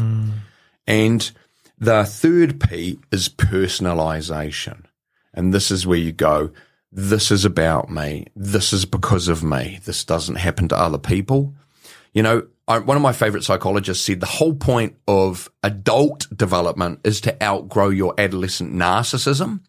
[0.88, 1.32] And
[1.78, 4.86] the third P is personalization.
[5.34, 6.52] And this is where you go,
[6.91, 8.28] this is about me.
[8.36, 9.80] This is because of me.
[9.86, 11.54] This doesn't happen to other people.
[12.13, 17.00] You know, I, one of my favorite psychologists said the whole point of adult development
[17.04, 19.62] is to outgrow your adolescent narcissism.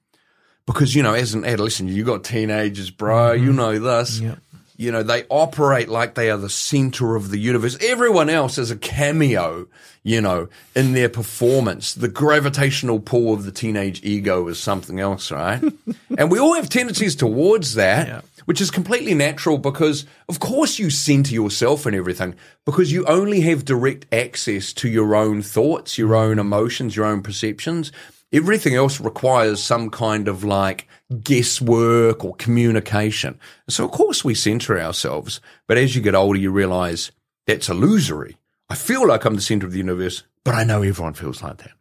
[0.66, 3.56] Because, you know, as an adolescent, you got teenagers, bro, you mm-hmm.
[3.56, 4.20] know this.
[4.20, 4.38] Yep.
[4.76, 7.76] You know, they operate like they are the center of the universe.
[7.80, 9.66] Everyone else is a cameo,
[10.02, 11.94] you know, in their performance.
[11.94, 15.62] The gravitational pull of the teenage ego is something else, right?
[16.18, 20.90] and we all have tendencies towards that, which is completely natural because, of course, you
[20.90, 26.14] center yourself and everything because you only have direct access to your own thoughts, your
[26.14, 27.92] own emotions, your own perceptions.
[28.32, 30.88] Everything else requires some kind of like
[31.22, 33.38] guesswork or communication.
[33.68, 37.12] So of course we center ourselves, but as you get older, you realize
[37.46, 38.36] that's illusory.
[38.70, 41.58] I feel like I'm the center of the universe, but I know everyone feels like
[41.58, 41.72] that.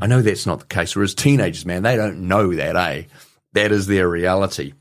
[0.00, 0.96] I know that's not the case.
[0.96, 3.02] Whereas teenagers, man, they don't know that, eh?
[3.52, 4.72] That is their reality.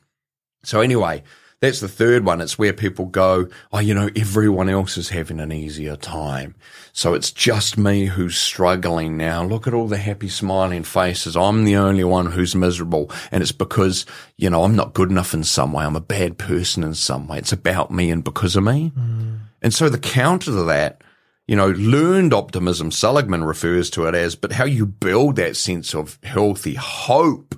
[0.63, 1.23] So anyway,
[1.61, 2.39] that's the third one.
[2.39, 6.55] It's where people go, oh, you know, everyone else is having an easier time.
[6.93, 9.43] So it's just me who's struggling now.
[9.43, 11.35] Look at all the happy smiling faces.
[11.35, 13.11] I'm the only one who's miserable.
[13.31, 14.05] And it's because,
[14.37, 15.83] you know, I'm not good enough in some way.
[15.83, 17.39] I'm a bad person in some way.
[17.39, 18.93] It's about me and because of me.
[18.97, 19.39] Mm.
[19.61, 21.03] And so the counter to that,
[21.45, 25.93] you know, learned optimism, Seligman refers to it as, but how you build that sense
[25.93, 27.55] of healthy hope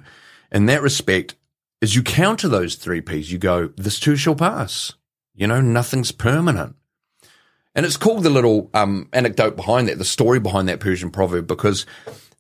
[0.52, 1.36] in that respect
[1.82, 3.32] is you counter those three P's.
[3.32, 4.94] You go, this too shall pass.
[5.34, 6.76] You know, nothing's permanent.
[7.74, 11.48] And it's called the little um, anecdote behind that, the story behind that Persian proverb,
[11.48, 11.86] because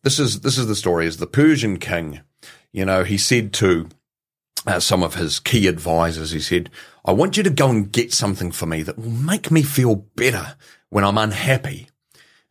[0.03, 1.07] this is this is the story.
[1.07, 2.21] Is the Persian king,
[2.73, 3.87] you know, he said to
[4.67, 6.69] uh, some of his key advisors, he said,
[7.05, 9.95] "I want you to go and get something for me that will make me feel
[9.95, 10.55] better
[10.89, 11.87] when I'm unhappy."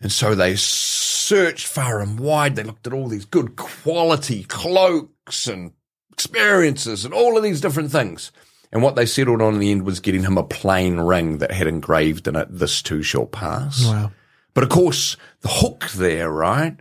[0.00, 2.56] And so they searched far and wide.
[2.56, 5.72] They looked at all these good quality cloaks and
[6.20, 8.30] experiences and all of these different things.
[8.72, 11.50] And what they settled on in the end was getting him a plain ring that
[11.50, 13.84] had engraved in it, this too shall pass.
[13.84, 14.12] Wow.
[14.52, 16.76] But of course, the hook there, right,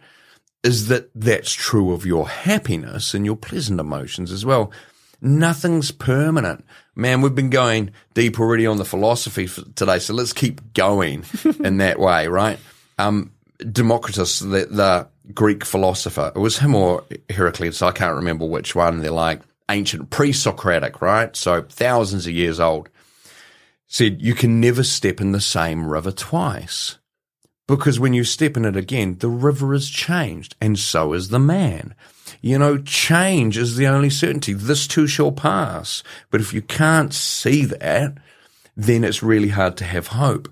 [0.62, 4.72] is that that's true of your happiness and your pleasant emotions as well.
[5.22, 6.66] Nothing's permanent.
[6.96, 11.24] Man, we've been going deep already on the philosophy for today, so let's keep going
[11.64, 12.60] in that way, right?
[12.98, 18.76] Um, Democritus, the, the Greek philosopher, it was him or Heraclitus, I can't remember which
[18.76, 19.00] one.
[19.00, 21.36] They're like ancient pre-Socratic, right?
[21.36, 22.90] So thousands of years old.
[23.92, 27.00] Said you can never step in the same river twice.
[27.68, 31.40] Because when you step in it again, the river has changed, and so is the
[31.40, 31.96] man.
[32.42, 34.54] You know, change is the only certainty.
[34.54, 36.04] This too shall pass.
[36.30, 38.18] But if you can't see that,
[38.76, 40.52] then it's really hard to have hope.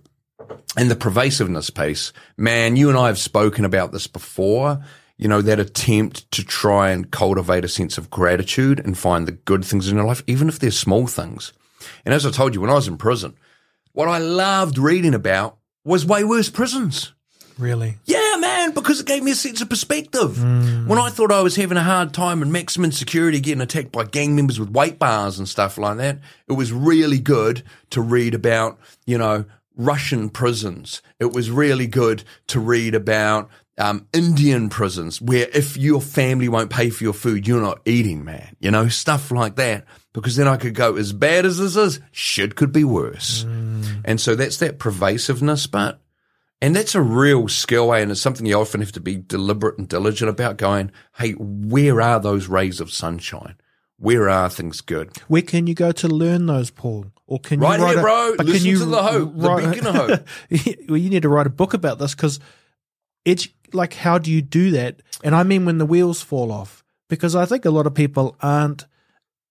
[0.76, 4.84] And the pervasiveness piece, man, you and I have spoken about this before.
[5.20, 9.32] You know, that attempt to try and cultivate a sense of gratitude and find the
[9.32, 11.54] good things in your life, even if they're small things.
[12.06, 13.36] And as I told you, when I was in prison,
[13.94, 17.14] what I loved reading about was way worse prisons.
[17.58, 17.98] Really?
[18.06, 20.38] Yeah, man, because it gave me a sense of perspective.
[20.38, 20.88] Hmm.
[20.88, 24.04] When I thought I was having a hard time in maximum security getting attacked by
[24.04, 28.36] gang members with weight bars and stuff like that, it was really good to read
[28.36, 29.46] about, you know,
[29.78, 31.02] Russian prisons.
[31.20, 36.72] It was really good to read about um, Indian prisons where if your family won't
[36.72, 38.56] pay for your food, you're not eating, man.
[38.60, 39.86] You know, stuff like that.
[40.14, 43.44] Because then I could go, as bad as this is, shit could be worse.
[44.04, 46.02] And so that's that pervasiveness, but
[46.60, 48.00] and that's a real skill, eh?
[48.00, 52.02] and it's something you often have to be deliberate and diligent about going, hey, where
[52.02, 53.56] are those rays of sunshine?
[54.00, 55.12] Where are things good?
[55.28, 57.08] Where can you go to learn those, Paul?
[57.26, 58.34] Or can Right you write here, a, bro.
[58.38, 60.28] but Listen can you to the hope, the beacon of hope.
[60.90, 62.40] well, you need to write a book about this because
[63.26, 65.02] it's like, how do you do that?
[65.24, 68.36] And I mean, when the wheels fall off, because I think a lot of people
[68.42, 68.86] aren't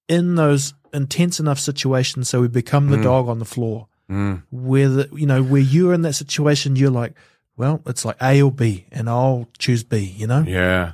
[0.08, 2.90] in those intense enough situations, so we become Mm.
[2.92, 3.88] the dog on the floor.
[4.08, 7.14] Where the, you know, where you're in that situation, you're like,
[7.56, 10.14] well, it's like A or B, and I'll choose B.
[10.16, 10.92] You know, Yeah.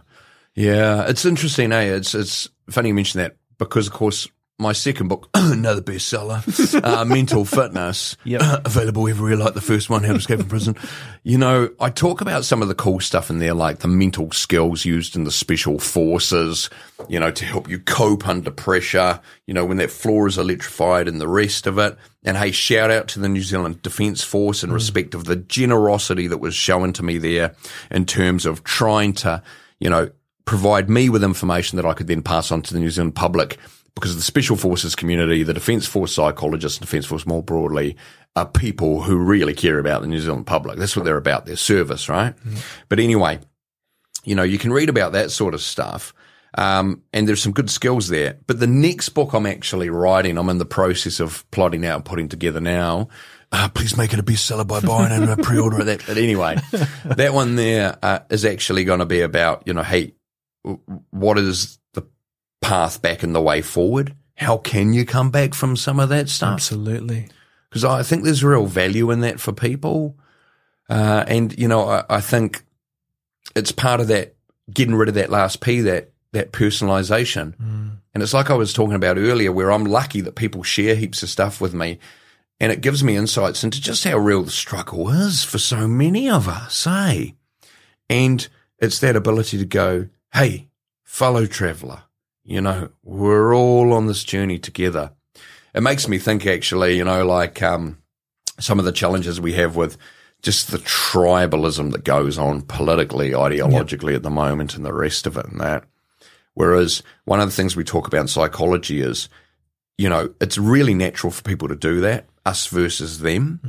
[0.54, 1.04] Yeah.
[1.08, 1.94] It's interesting, eh?
[1.96, 7.05] It's it's funny you mention that because of course my second book, another bestseller, uh,
[7.07, 8.42] Mental Fitness, Yep.
[8.64, 10.77] available everywhere like the first one, How to Escape from Prison.
[11.25, 14.31] You know, I talk about some of the cool stuff in there, like the mental
[14.31, 16.70] skills used in the special forces,
[17.09, 21.09] you know, to help you cope under pressure, you know, when that floor is electrified
[21.09, 21.96] and the rest of it.
[22.22, 26.29] And hey, shout out to the New Zealand Defence Force in respect of the generosity
[26.29, 27.57] that was shown to me there
[27.90, 29.42] in terms of trying to,
[29.81, 30.11] you know,
[30.44, 33.59] provide me with information that I could then pass on to the New Zealand public
[33.94, 37.96] because the Special Forces community, the Defence Force psychologists, and Defence Force more broadly,
[38.35, 40.78] are people who really care about the New Zealand public.
[40.78, 42.35] That's what they're about, their service, right?
[42.88, 43.40] But anyway,
[44.24, 46.14] you know, you can read about that sort of stuff.
[46.55, 48.38] Um, and there's some good skills there.
[48.46, 52.05] But the next book I'm actually writing, I'm in the process of plotting out and
[52.05, 53.09] putting together now.
[53.50, 56.02] Uh, please make it a bestseller by buying and a pre-order of that.
[56.07, 56.59] But anyway,
[57.05, 60.14] that one there uh, is actually going to be about, you know, hey,
[61.11, 62.03] what is the
[62.61, 64.14] path back and the way forward?
[64.37, 66.55] How can you come back from some of that stuff?
[66.55, 67.29] absolutely.
[67.68, 70.16] because I think there's real value in that for people.
[70.88, 72.64] Uh, and you know, I, I think
[73.55, 74.35] it's part of that
[74.72, 77.55] getting rid of that last P, that that personalization.
[78.14, 81.22] And it's like I was talking about earlier, where I'm lucky that people share heaps
[81.22, 81.98] of stuff with me,
[82.61, 86.29] and it gives me insights into just how real the struggle is for so many
[86.29, 87.31] of us, eh?
[88.11, 88.46] And
[88.79, 90.68] it's that ability to go, hey,
[91.04, 92.02] fellow traveler,
[92.44, 95.12] you know, we're all on this journey together
[95.74, 97.98] it makes me think actually, you know, like um,
[98.58, 99.96] some of the challenges we have with
[100.42, 105.36] just the tribalism that goes on politically, ideologically at the moment and the rest of
[105.36, 105.84] it and that.
[106.54, 109.28] Whereas one of the things we talk about in psychology is,
[109.96, 113.60] you know, it's really natural for people to do that, us versus them.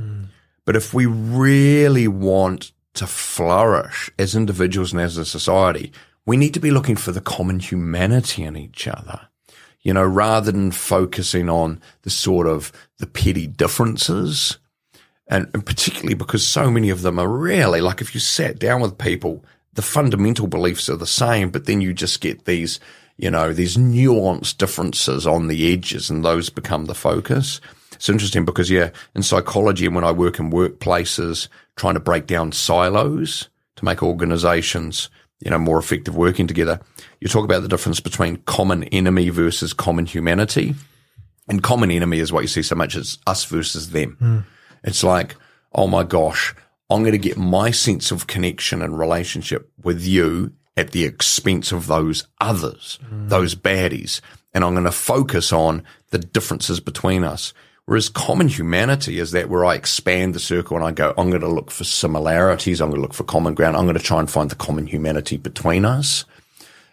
[0.65, 5.93] But if we really want to flourish as individuals and as a society,
[6.25, 9.27] we need to be looking for the common humanity in each other
[9.83, 14.57] you know, rather than focusing on the sort of the petty differences.
[15.27, 18.81] And, and particularly because so many of them are really like if you sat down
[18.81, 22.79] with people, the fundamental beliefs are the same, but then you just get these,
[23.17, 27.59] you know, these nuanced differences on the edges and those become the focus.
[27.93, 32.27] It's interesting because, yeah, in psychology and when I work in workplaces, trying to break
[32.27, 35.09] down silos to make organizations,
[35.43, 36.79] you know, more effective working together.
[37.19, 40.75] You talk about the difference between common enemy versus common humanity.
[41.49, 44.15] And common enemy is what you see so much as us versus them.
[44.19, 44.39] Hmm.
[44.83, 45.35] It's like,
[45.73, 46.55] oh my gosh,
[46.89, 51.71] I'm going to get my sense of connection and relationship with you at the expense
[51.71, 53.27] of those others, hmm.
[53.27, 54.21] those baddies.
[54.53, 57.53] And I'm going to focus on the differences between us.
[57.85, 61.41] Whereas common humanity is that where I expand the circle and I go, I'm going
[61.41, 62.79] to look for similarities.
[62.79, 63.75] I'm going to look for common ground.
[63.75, 66.23] I'm going to try and find the common humanity between us.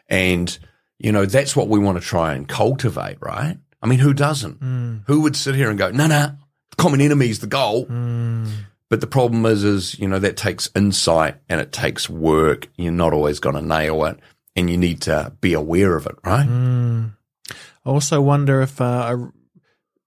[0.09, 0.59] And,
[0.99, 3.57] you know, that's what we want to try and cultivate, right?
[3.81, 4.55] I mean, who doesn't?
[4.55, 4.97] Hmm.
[5.07, 6.37] Who would sit here and go, no, no,
[6.77, 7.85] common enemy is the goal.
[7.85, 8.47] Hmm.
[8.89, 12.69] But the problem is, is, you know, that takes insight and it takes work.
[12.77, 14.19] You're not always going to nail it
[14.57, 16.47] and you need to be aware of it, right?
[16.47, 17.07] Hmm.
[17.87, 19.29] I also wonder if uh, I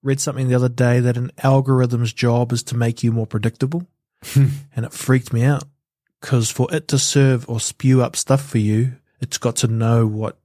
[0.04, 3.88] read something the other day that an algorithm's job is to make you more predictable,
[4.36, 5.64] and it freaked me out
[6.22, 10.06] because for it to serve or spew up stuff for you, it's got to know
[10.06, 10.38] what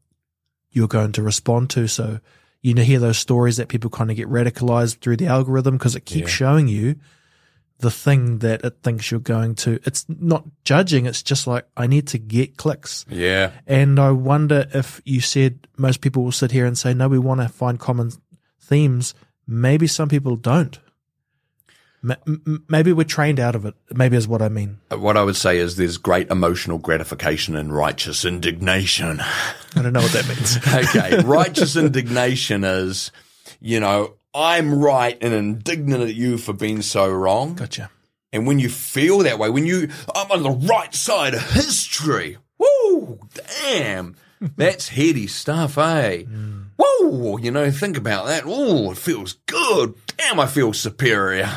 [0.70, 1.86] you're going to respond to.
[1.88, 2.20] So
[2.60, 5.94] you know, hear those stories that people kind of get radicalized through the algorithm because
[5.94, 6.34] it keeps Yeah.
[6.34, 6.96] showing you
[7.78, 9.78] the thing that it thinks you're going to.
[9.84, 11.06] It's not judging.
[11.06, 13.06] It's just like I need to get clicks.
[13.08, 13.52] Yeah.
[13.68, 17.20] And I wonder if you said most people will sit here and say, no, we
[17.20, 18.10] want to find common
[18.60, 19.14] themes.
[19.48, 20.78] Maybe some people don't.
[22.68, 23.74] Maybe we're trained out of it.
[23.92, 24.78] Maybe is what I mean.
[24.90, 29.20] What I would say is there's great emotional gratification and righteous indignation.
[29.74, 30.58] I don't know what that means.
[30.88, 33.10] okay, righteous indignation is,
[33.60, 37.54] you know, I'm right and indignant at you for being so wrong.
[37.54, 37.90] Gotcha.
[38.32, 42.36] And when you feel that way, when you, I'm on the right side of history.
[42.58, 43.18] Woo,
[43.62, 44.14] damn.
[44.56, 46.24] That's heady stuff, eh?
[46.78, 48.44] Whoa, you know, think about that.
[48.46, 49.94] Oh, it feels good.
[50.16, 51.50] Damn, I feel superior.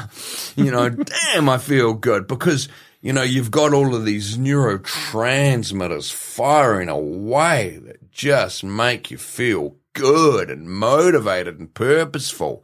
[0.56, 0.90] You know,
[1.34, 2.68] damn, I feel good because,
[3.02, 9.76] you know, you've got all of these neurotransmitters firing away that just make you feel
[9.94, 12.64] good and motivated and purposeful.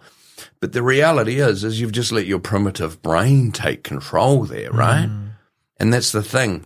[0.59, 5.09] But the reality is, is you've just let your primitive brain take control there, right?
[5.79, 6.65] And that's the thing,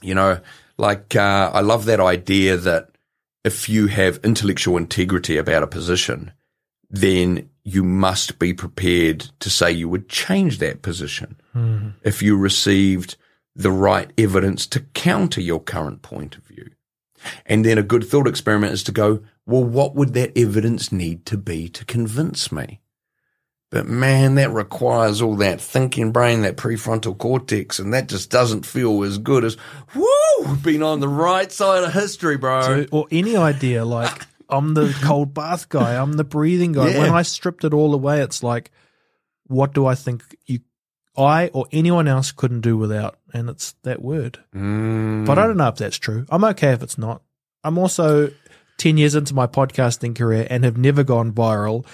[0.00, 0.40] you know,
[0.78, 2.89] like, uh, I love that idea that
[3.44, 6.32] if you have intellectual integrity about a position,
[6.90, 11.90] then you must be prepared to say you would change that position hmm.
[12.02, 13.16] if you received
[13.54, 16.70] the right evidence to counter your current point of view.
[17.46, 21.26] And then a good thought experiment is to go, well, what would that evidence need
[21.26, 22.79] to be to convince me?
[23.70, 28.66] But man, that requires all that thinking brain, that prefrontal cortex, and that just doesn't
[28.66, 29.56] feel as good as,
[29.94, 32.62] woo, being on the right side of history, bro.
[32.62, 36.90] So- or any idea like I'm the cold bath guy, I'm the breathing guy.
[36.90, 36.98] Yeah.
[36.98, 38.72] When I stripped it all away, it's like,
[39.46, 40.58] what do I think you,
[41.16, 43.18] I or anyone else couldn't do without?
[43.32, 44.40] And it's that word.
[44.52, 45.26] Mm.
[45.26, 46.26] But I don't know if that's true.
[46.30, 47.22] I'm okay if it's not.
[47.62, 48.32] I'm also
[48.78, 51.86] 10 years into my podcasting career and have never gone viral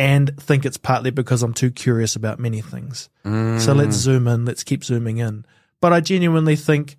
[0.00, 3.10] and think it's partly because I'm too curious about many things.
[3.58, 5.44] So let's zoom in, let's keep zooming in.
[5.82, 6.96] But I genuinely think,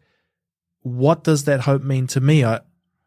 [0.84, 2.46] what does that hope mean to me?
[2.46, 2.60] I,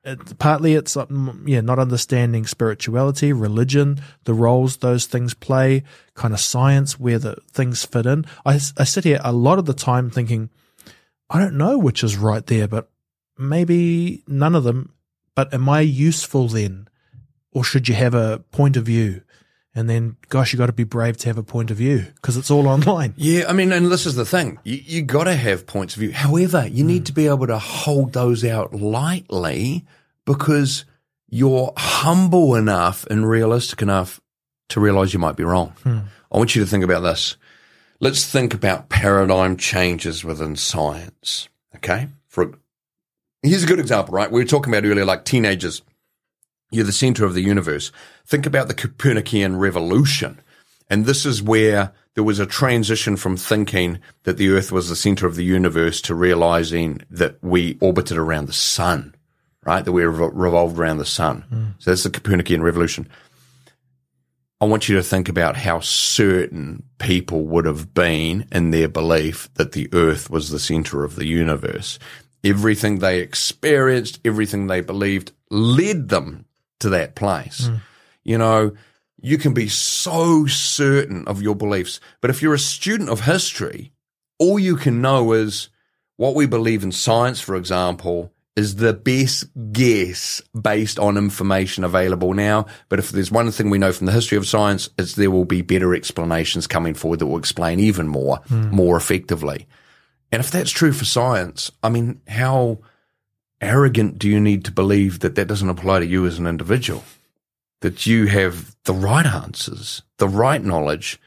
[0.03, 5.85] it, partly it's um, yeah, not understanding spirituality, religion, the roles those things play,
[6.15, 8.25] kind of science, where the things fit in.
[8.45, 10.51] I, I sit here a lot of the time thinking,
[11.31, 12.91] I don't know which is right there, but
[13.39, 14.93] maybe none of them.
[15.37, 16.89] But am I useful then?
[17.53, 19.23] Or should you have a point of view?
[19.77, 22.37] And then, gosh, you got to be brave to have a point of view because
[22.37, 23.13] it's all online.
[23.17, 24.59] Yeah, I mean, and this is the thing.
[24.63, 26.13] You, you got to have points of view.
[26.13, 27.07] However, you need mm.
[27.07, 29.85] to be able to hold those out lightly
[30.25, 30.85] because
[31.29, 34.21] you're humble enough and realistic enough
[34.69, 35.75] to realize you might be wrong.
[35.83, 35.99] Hmm.
[36.31, 37.37] I want you to think about this.
[38.01, 41.49] Let's think about paradigm changes within science.
[41.77, 42.09] Okay.
[42.29, 42.53] For
[43.43, 44.31] here's a good example, right?
[44.31, 45.83] We were talking about earlier, like teenagers.
[46.75, 47.93] You're the center of the universe.
[48.27, 50.41] Think about the Copernican revolution.
[50.91, 54.97] And this is where there was a transition from thinking that the earth was the
[54.97, 59.15] center of the universe to realizing that we orbited around the sun,
[59.65, 59.85] right?
[59.85, 61.43] That we revolved around the sun.
[61.49, 61.65] Hmm.
[61.79, 63.09] So that's the Copernican revolution.
[64.61, 69.49] I want you to think about how certain people would have been in their belief
[69.55, 71.99] that the earth was the center of the universe.
[72.43, 76.47] Everything they experienced, everything they believed led them
[76.85, 77.69] to that place.
[77.69, 77.81] Mm.
[78.23, 78.73] You know,
[79.21, 83.93] you can be so certain of your beliefs, but if you're a student of history,
[84.39, 85.71] all you can know is
[86.17, 92.35] what we believe in science, for example, is the best guess based on information available
[92.35, 92.67] now.
[92.89, 95.45] But if there's one thing we know from the history of science, it's there will
[95.45, 98.71] be better explanations coming forward that will explain even more, mm.
[98.71, 99.67] more effectively.
[100.31, 102.81] And if that's true for science, I mean, how
[103.65, 107.05] arrogant do you need to believe that that doesn't apply to you as an individual?
[107.81, 111.21] That you have the right answers, the right knowledge,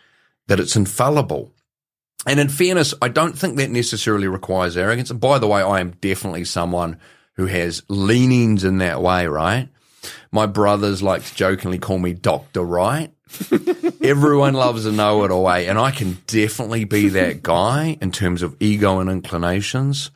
[0.47, 1.51] that it's infallible.
[2.25, 5.11] And in fairness, I don't think that necessarily requires arrogance.
[5.11, 6.99] And by the way, I am definitely someone
[7.33, 9.69] who has leanings in that way, right?
[10.31, 12.63] My brothers like to jokingly call me Dr.
[12.63, 13.11] Right.
[14.01, 15.61] Everyone loves a know it all, eh?
[15.69, 20.11] And I can definitely be that guy in terms of ego and inclinations.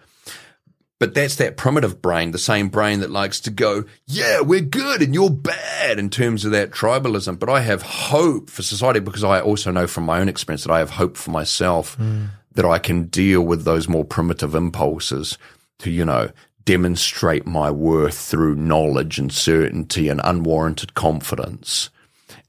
[1.02, 5.02] But that's that primitive brain, the same brain that likes to go, yeah, we're good
[5.02, 7.40] and you're bad in terms of that tribalism.
[7.40, 10.72] But I have hope for society because I also know from my own experience that
[10.72, 12.26] I have hope for myself hmm.
[12.52, 15.40] that I can deal with those more primitive impulses
[15.80, 16.30] to, you know,
[16.66, 21.90] demonstrate my worth through knowledge and certainty and unwarranted confidence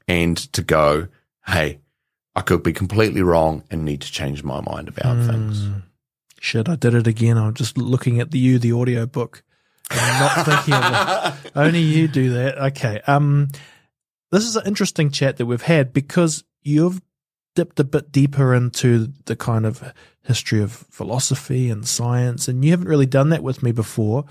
[0.07, 1.07] and to go,
[1.47, 1.79] hey,
[2.35, 5.65] I could be completely wrong and need to change my mind about things.
[5.65, 5.79] Hmm.
[6.43, 7.37] Shit, I did it again.
[7.37, 9.43] I'm just looking at the you, the audio book.
[9.89, 11.51] I'm not thinking of it.
[11.55, 12.57] Only you do that.
[12.57, 12.99] Okay.
[13.07, 13.47] Um,
[14.29, 17.01] this is an interesting chat that we've had because you've
[17.55, 22.71] dipped a bit deeper into the kind of history of philosophy and science, and you
[22.71, 24.25] haven't really done that with me before.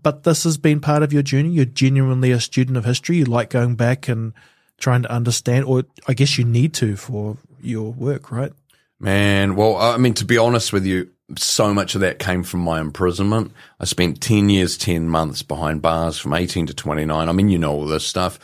[0.00, 1.48] But this has been part of your journey.
[1.48, 3.16] You're genuinely a student of history.
[3.16, 4.34] You like going back and
[4.76, 8.52] trying to understand, or I guess you need to for your work, right?
[8.98, 12.60] Man, well, I mean, to be honest with you, so much of that came from
[12.60, 13.52] my imprisonment.
[13.80, 17.28] I spent 10 years, 10 months behind bars from 18 to 29.
[17.28, 18.38] I mean, you know all this stuff,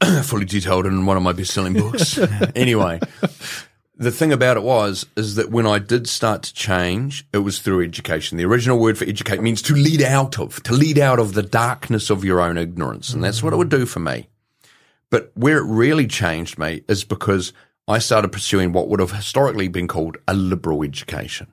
[0.22, 2.18] fully detailed in one of my best selling books.
[2.54, 3.00] anyway,
[3.96, 7.58] the thing about it was, is that when I did start to change, it was
[7.58, 8.38] through education.
[8.38, 11.42] The original word for educate means to lead out of, to lead out of the
[11.42, 13.12] darkness of your own ignorance.
[13.12, 14.28] And that's what it would do for me.
[15.10, 17.52] But where it really changed me is because
[17.90, 21.48] I started pursuing what would have historically been called a liberal education.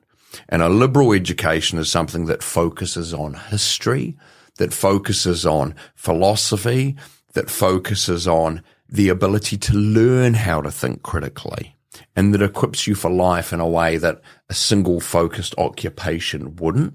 [0.48, 4.16] And a liberal education is something that focuses on history,
[4.58, 6.94] that focuses on philosophy,
[7.32, 11.74] that focuses on the ability to learn how to think critically
[12.14, 16.94] and that equips you for life in a way that a single focused occupation wouldn't.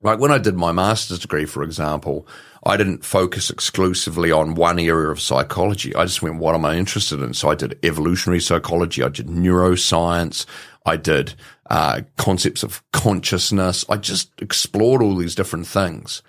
[0.00, 2.26] Like when I did my master's degree, for example,
[2.64, 5.94] I didn't focus exclusively on one area of psychology.
[5.94, 7.34] I just went, what am I interested in?
[7.34, 9.02] So I did evolutionary psychology.
[9.02, 10.46] I did neuroscience.
[10.86, 11.34] I did
[11.68, 13.84] uh, concepts of consciousness.
[13.88, 16.22] I just explored all these different things.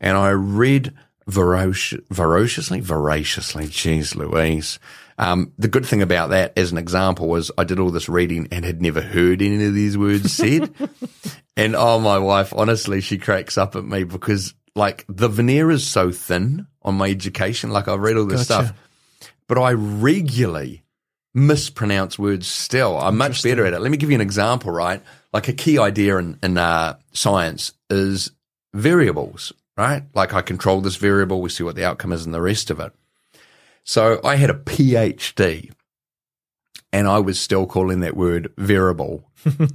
[0.00, 0.94] And I read
[1.28, 4.78] voraci- voraciously, voraciously, geez Louise.
[5.18, 8.48] Um, the good thing about that, as an example, was I did all this reading
[8.50, 10.72] and had never heard any of these words said.
[11.56, 15.86] and oh, my wife, honestly, she cracks up at me because like the veneer is
[15.86, 17.70] so thin on my education.
[17.70, 18.68] Like I've read all this Gotcha.
[18.68, 20.84] stuff, but I regularly
[21.34, 22.98] mispronounce words still.
[22.98, 23.80] I'm much better at it.
[23.80, 25.02] Let me give you an example, right?
[25.32, 28.32] Like a key idea in, in uh, science is
[28.74, 30.04] variables, right?
[30.14, 32.80] Like I control this variable, we see what the outcome is and the rest of
[32.80, 32.92] it.
[33.84, 35.72] So I had a PhD
[36.92, 39.30] and I was still calling that word variable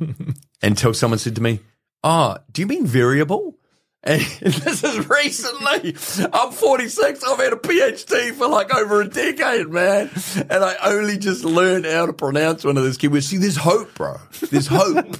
[0.61, 1.59] until someone said to me,
[2.03, 3.57] Oh, do you mean variable?
[4.05, 5.95] And this is recently.
[6.31, 7.23] I'm 46.
[7.23, 10.11] I've had a PhD for like over a decade, man.
[10.49, 13.23] And I only just learned how to pronounce one of those keywords.
[13.23, 14.17] See, there's hope, bro.
[14.51, 15.19] There's hope.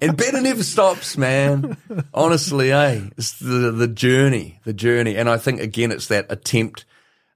[0.00, 1.76] and better never stops, man.
[2.14, 3.02] Honestly, eh?
[3.18, 5.16] It's the, the journey, the journey.
[5.16, 6.86] And I think, again, it's that attempt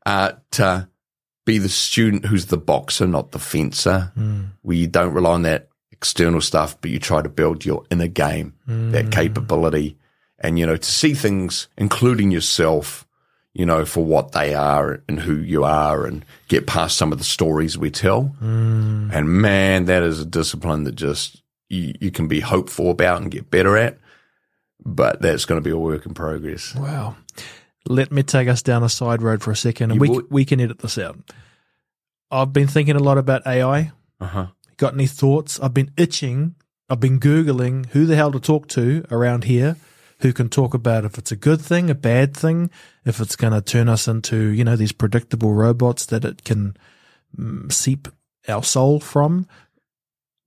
[0.06, 0.88] uh, to
[1.44, 4.12] be the student who's the boxer, not the fencer,
[4.62, 8.06] where you don't rely on that external stuff, but you try to build your inner
[8.06, 9.98] game, that capability,
[10.40, 13.06] and you know to see things, including yourself,
[13.54, 17.18] you know for what they are and who you are, and get past some of
[17.18, 18.34] the stories we tell.
[18.40, 23.30] And man, that is a discipline that just you, you can be hopeful about and
[23.30, 23.98] get better at.
[24.84, 26.74] But that's going to be a work in progress.
[26.74, 27.16] Wow.
[27.86, 30.30] Let me take us down a side road for a second, and You we would-
[30.30, 31.18] we can edit this out.
[32.30, 33.92] I've been thinking a lot about AI.
[34.20, 34.46] Uh huh.
[34.76, 35.58] Got any thoughts?
[35.60, 36.54] I've been itching.
[36.88, 39.76] I've been googling who the hell to talk to around here,
[40.20, 42.70] who can talk about if it's a good thing, a bad thing,
[43.04, 46.76] if it's going to turn us into you know these predictable robots that it can
[47.36, 48.08] mm, seep
[48.48, 49.46] our soul from.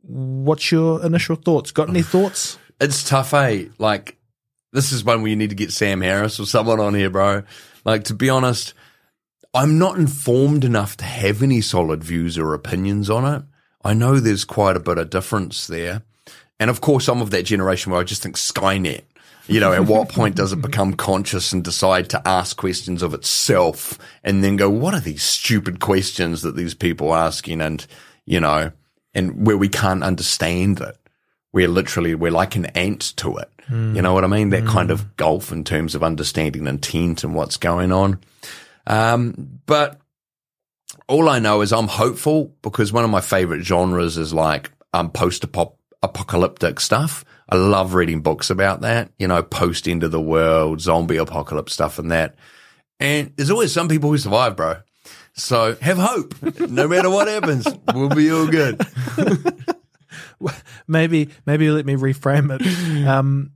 [0.01, 1.71] What's your initial thoughts?
[1.71, 2.57] Got any thoughts?
[2.79, 3.65] It's tough, eh?
[3.77, 4.17] Like,
[4.73, 7.43] this is one where you need to get Sam Harris or someone on here, bro.
[7.85, 8.73] Like, to be honest,
[9.53, 13.43] I'm not informed enough to have any solid views or opinions on it.
[13.83, 16.03] I know there's quite a bit of difference there.
[16.59, 19.03] And of course, I'm of that generation where I just think Skynet.
[19.47, 23.13] You know, at what point does it become conscious and decide to ask questions of
[23.13, 27.59] itself and then go, what are these stupid questions that these people are asking?
[27.59, 27.85] And,
[28.25, 28.71] you know,
[29.13, 30.95] and where we can't understand it
[31.53, 33.49] we're literally we're like an ant to it.
[33.93, 34.49] You know what I mean?
[34.49, 38.19] That kind of gulf in terms of understanding intent and what's going on.
[38.85, 39.99] Um, but
[41.07, 45.09] all I know is I'm hopeful because one of my favorite genres is like um,
[45.09, 45.45] post
[46.03, 47.23] apocalyptic stuff.
[47.49, 51.99] I love reading books about that, you know, post of the world, zombie apocalypse stuff
[51.99, 52.35] and that.
[52.99, 54.77] And there's always some people who survive, bro.
[55.33, 56.35] So have hope.
[56.59, 58.85] No matter what happens, we'll be all good.
[60.87, 63.07] maybe maybe let me reframe it.
[63.07, 63.51] Um,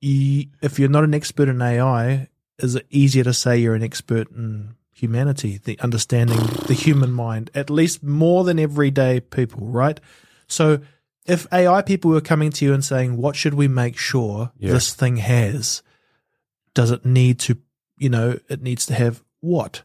[0.00, 3.82] you, if you're not an expert in AI, is it easier to say you're an
[3.82, 10.00] expert in humanity, the understanding the human mind, at least more than everyday people, right?
[10.48, 10.80] So
[11.28, 14.72] if AI people were coming to you and saying, "What should we make sure Yeah.
[14.72, 15.82] this thing has?"
[16.74, 17.58] Does it need to,
[17.98, 19.82] you know, it needs to have what?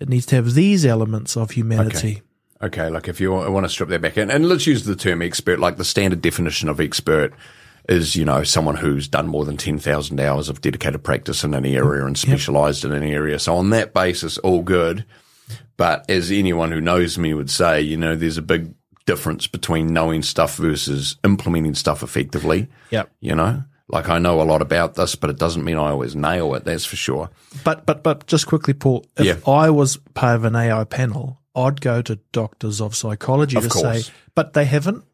[0.00, 2.22] It needs to have these elements of humanity.
[2.62, 5.20] Okay, like if you want to strip that back in, and let's use the term
[5.22, 7.32] expert, like the standard definition of expert
[7.88, 11.66] is, you know, someone who's done more than 10,000 hours of dedicated practice in an
[11.66, 13.38] area and specialized in an area.
[13.38, 15.04] So on that basis, all good.
[15.76, 18.74] But as anyone who knows me would say, you know, there's a big
[19.06, 22.68] difference between knowing stuff versus implementing stuff effectively.
[22.90, 23.10] Yep.
[23.20, 26.14] You know, like I know a lot about this, but it doesn't mean I always
[26.16, 26.64] nail it.
[26.64, 27.30] That's for sure.
[27.64, 29.36] But but but just quickly, Paul, if Yeah.
[29.52, 33.68] I was part of an AI panel, I'd go to doctors of psychology Of to
[33.68, 34.06] course.
[34.06, 35.04] say, but they haven't.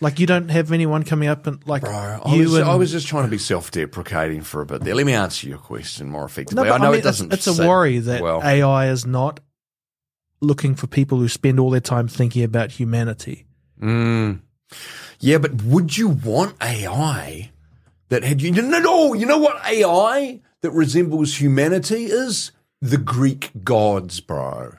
[0.00, 2.90] Like you don't have anyone coming up and like I you was, and I was
[2.90, 4.96] just trying to be self-deprecating for a bit there.
[4.96, 6.64] Let me answer your question more effectively.
[6.64, 7.32] no, I know mean, it doesn't.
[7.32, 8.42] It's, it's a worry that well.
[8.42, 9.38] AI is not
[10.42, 13.46] looking for people who spend all their time thinking about humanity.
[13.80, 14.40] Mm.
[15.20, 17.50] Yeah, but would you want AI
[18.08, 18.50] that had you?
[18.50, 22.52] No, no, you know what AI that resembles humanity is?
[22.80, 24.74] The Greek gods, bro.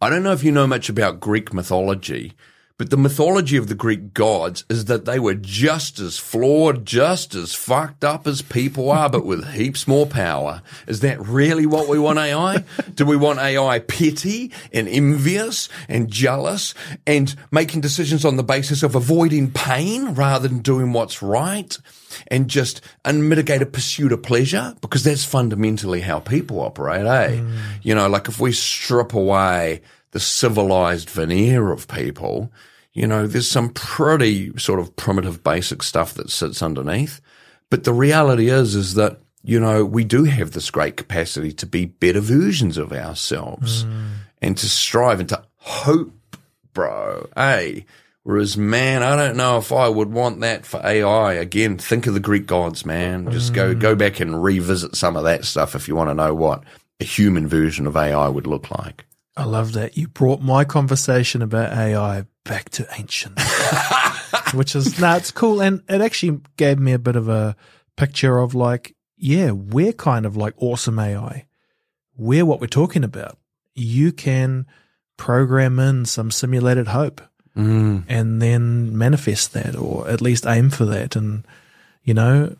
[0.00, 2.32] I don't know if you know much about Greek mythology,
[2.76, 7.32] But the mythology of the Greek gods is that they were just as flawed, just
[7.32, 10.60] as fucked up as people are, but with heaps more power.
[10.88, 12.64] Is that really what we want AI?
[12.92, 16.74] Do we want AI petty and envious and jealous
[17.06, 21.78] and making decisions on the basis of avoiding pain rather than doing what's right?
[22.26, 27.40] And just unmitigated pursuit of pleasure, because that's fundamentally how people operate, eh?
[27.82, 29.82] You know, like if we strip away
[30.14, 32.50] the civilized veneer of people,
[32.92, 37.20] you know, there's some pretty sort of primitive basic stuff that sits underneath.
[37.68, 41.66] But the reality is, is that, you know, we do have this great capacity to
[41.66, 44.10] be better versions of ourselves mm.
[44.40, 46.36] and to strive and to hope,
[46.72, 47.28] bro.
[47.34, 47.84] Hey,
[48.22, 51.32] whereas, man, I don't know if I would want that for AI.
[51.32, 53.28] Again, think of the Greek gods, man.
[53.32, 53.80] Just go, mm.
[53.80, 56.62] go back and revisit some of that stuff if you want to know what
[57.00, 59.06] a human version of AI would look like.
[59.36, 59.96] I love that.
[59.96, 63.40] You brought my conversation about AI back to ancient,
[64.54, 65.60] which is, no, it's cool.
[65.60, 67.56] And it actually gave me a bit of a
[67.96, 71.46] picture of like, yeah, we're kind of like awesome AI.
[72.16, 73.38] We're what we're talking about.
[73.74, 74.66] You can
[75.16, 77.20] program in some simulated hope
[77.56, 78.04] mm.
[78.08, 81.16] and then manifest that or at least aim for that.
[81.16, 81.46] And,
[82.04, 82.56] you know,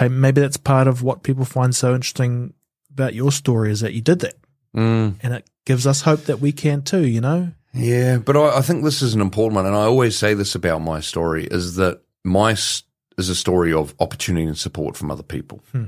[0.00, 2.54] maybe that's part of what people find so interesting
[2.90, 4.34] about your story is that you did that.
[4.78, 5.16] Mm.
[5.22, 7.50] And it gives us hope that we can too, you know?
[7.74, 10.54] Yeah, but I, I think this is an important one, and I always say this
[10.54, 15.22] about my story: is that my is a story of opportunity and support from other
[15.22, 15.60] people.
[15.72, 15.86] Hmm.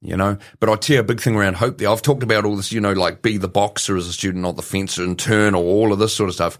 [0.00, 1.78] You know, but I tell you a big thing around hope.
[1.78, 2.72] There, I've talked about all this.
[2.72, 5.64] You know, like be the boxer as a student, not the fencer in turn, or
[5.64, 6.58] all of this sort of stuff.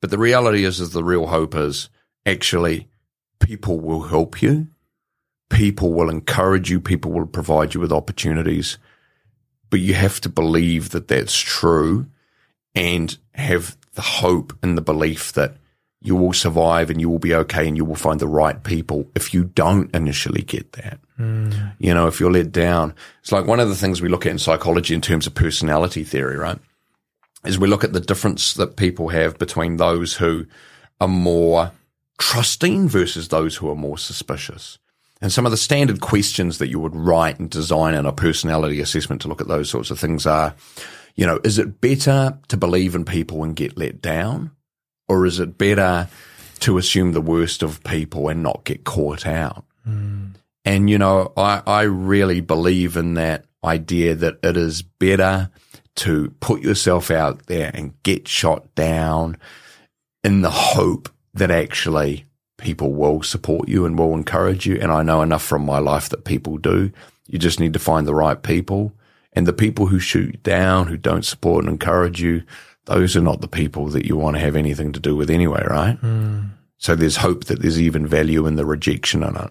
[0.00, 1.88] But the reality is, is the real hope is
[2.26, 2.88] actually
[3.38, 4.66] people will help you,
[5.50, 8.78] people will encourage you, people will provide you with opportunities,
[9.70, 12.06] but you have to believe that that's true
[12.74, 15.54] and have the hope and the belief that
[16.02, 19.08] you will survive and you will be okay and you will find the right people
[19.14, 20.98] if you don't initially get that.
[21.16, 21.50] Hmm.
[21.78, 24.32] You know, if you're let down, it's like one of the things we look at
[24.32, 26.58] in psychology in terms of personality theory, right?
[27.44, 30.46] Is we look at the difference that people have between those who
[31.00, 31.72] are more
[32.18, 34.78] trusting versus those who are more suspicious.
[35.20, 38.80] And some of the standard questions that you would write and design in a personality
[38.80, 40.54] assessment to look at those sorts of things are,
[41.14, 44.52] you know, is it better to believe in people and get let down?
[45.08, 46.08] Or is it better
[46.60, 49.64] to assume the worst of people and not get caught out?
[49.84, 50.28] Hmm.
[50.64, 55.50] And, you know, I, I really believe in that idea that it is better
[55.96, 59.36] to put yourself out there and get shot down
[60.22, 62.24] in the hope that actually
[62.60, 64.78] people will support you and will encourage you.
[64.80, 66.92] And I know enough from my life that people do.
[67.26, 68.92] You just need to find the right people.
[69.32, 72.42] And the people who shoot you down, who don't support and encourage you,
[72.86, 75.64] those are not the people that you want to have anything to do with anyway,
[75.68, 75.96] right?
[75.96, 76.40] Hmm.
[76.78, 79.50] So there's hope that there's even value in the rejection in it.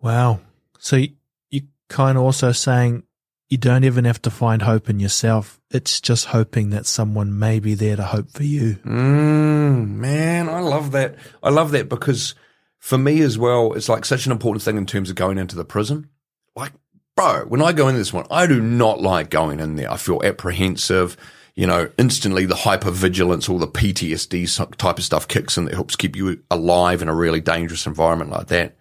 [0.00, 0.40] Wow.
[0.78, 1.10] So you,
[1.50, 3.04] you kind of also saying
[3.52, 5.60] you don't even have to find hope in yourself.
[5.70, 8.76] It's just hoping that someone may be there to hope for you.
[8.76, 11.16] Mm, man, I love that.
[11.42, 12.34] I love that because
[12.78, 15.54] for me as well, it's like such an important thing in terms of going into
[15.54, 16.08] the prison.
[16.56, 16.72] Like,
[17.14, 19.92] bro, when I go in this one, I do not like going in there.
[19.92, 21.18] I feel apprehensive.
[21.54, 25.94] You know, instantly the hypervigilance, all the PTSD type of stuff kicks in that helps
[25.94, 28.78] keep you alive in a really dangerous environment like that.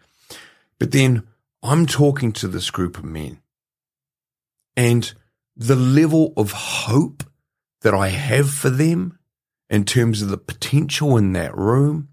[0.80, 1.28] But then
[1.61, 3.41] I'm talking to this group of men
[4.76, 5.13] and
[5.55, 7.24] the level of hope
[7.82, 9.17] that I have for them
[9.69, 12.09] in terms of the potential in that room,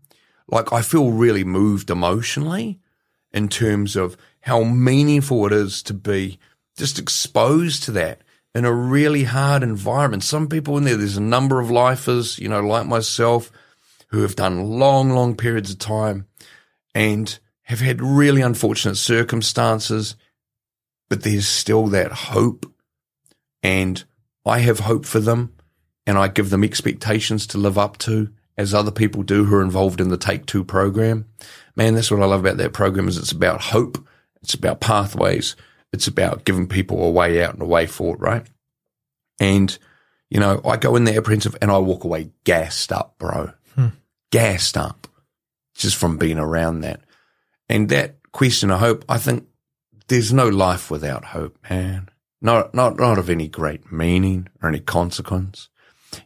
[0.48, 2.80] like I feel really moved emotionally
[3.32, 6.38] in terms of how meaningful it is to be
[6.76, 8.22] just exposed to that
[8.54, 10.24] in a really hard environment.
[10.24, 13.52] Some people in there, there's a number of lifers, you know, like myself,
[14.09, 16.26] who have done long, long periods of time
[16.94, 20.16] and have had really unfortunate circumstances,
[21.09, 22.66] but there's still that hope.
[23.62, 24.04] And
[24.44, 25.54] I have hope for them
[26.06, 29.62] and I give them expectations to live up to as other people do who are
[29.62, 31.26] involved in the Take Two program.
[31.76, 34.04] Man, that's what I love about that program is it's about hope.
[34.42, 35.54] It's about pathways.
[35.92, 38.46] It's about giving people a way out and a way forward, right?
[39.40, 39.76] And,
[40.28, 43.52] you know, I go in there apprehensive and I walk away gassed up, bro.
[43.74, 43.88] Hmm.
[44.30, 45.06] Gassed up
[45.74, 47.00] just from being around that.
[47.68, 49.46] And that question of hope, I think
[50.09, 52.09] there's no life without hope, man.
[52.40, 55.68] Not, not, not of any great meaning or any consequence.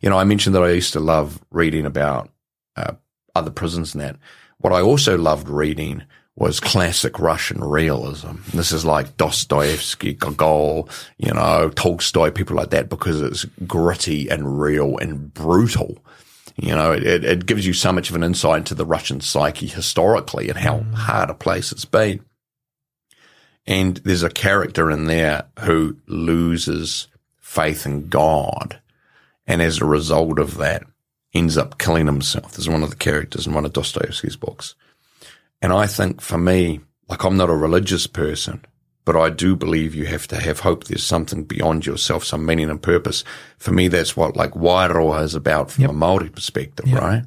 [0.00, 2.30] You know, I mentioned that I used to love reading about
[2.76, 2.92] uh,
[3.34, 4.16] other prisons and that.
[4.58, 6.02] What I also loved reading
[6.36, 8.36] was classic Russian realism.
[8.54, 14.60] This is like Dostoevsky, Gogol, you know, Tolstoy, people like that, because it's gritty and
[14.60, 15.98] real and brutal.
[16.56, 19.20] You know, it, it, it gives you so much of an insight into the Russian
[19.20, 22.24] psyche historically and how hard a place it's been.
[23.66, 27.08] And there's a character in there who loses
[27.40, 28.80] faith in God.
[29.46, 30.84] And as a result of that,
[31.34, 32.52] ends up killing himself.
[32.52, 34.74] There's one of the characters in one of Dostoevsky's books.
[35.60, 38.64] And I think for me, like I'm not a religious person,
[39.04, 40.84] but I do believe you have to have hope.
[40.84, 43.24] There's something beyond yourself, some meaning and purpose.
[43.58, 45.90] For me, that's what like Wairua is about from Yep.
[45.90, 47.00] a Maori perspective, Yep.
[47.00, 47.24] right?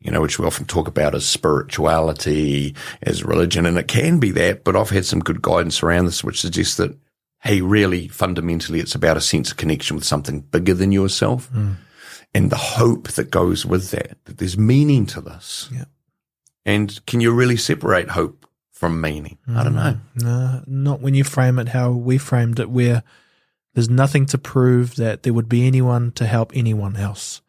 [0.00, 4.30] You know, which we often talk about as spirituality, as religion, and it can be
[4.30, 6.96] that, but I've had some good guidance around this, which suggests that,
[7.40, 11.72] hey, really fundamentally, it's about a sense of connection with something bigger than yourself hmm.
[12.32, 15.68] and the hope that goes with that, that there's meaning to this.
[15.72, 15.86] Yeah.
[16.64, 19.38] And can you really separate hope from meaning?
[19.48, 19.78] I don't hmm.
[19.78, 19.98] know.
[20.14, 23.02] No, not when you frame it how we framed it, where
[23.74, 27.42] there's nothing to prove that there would be anyone to help anyone else.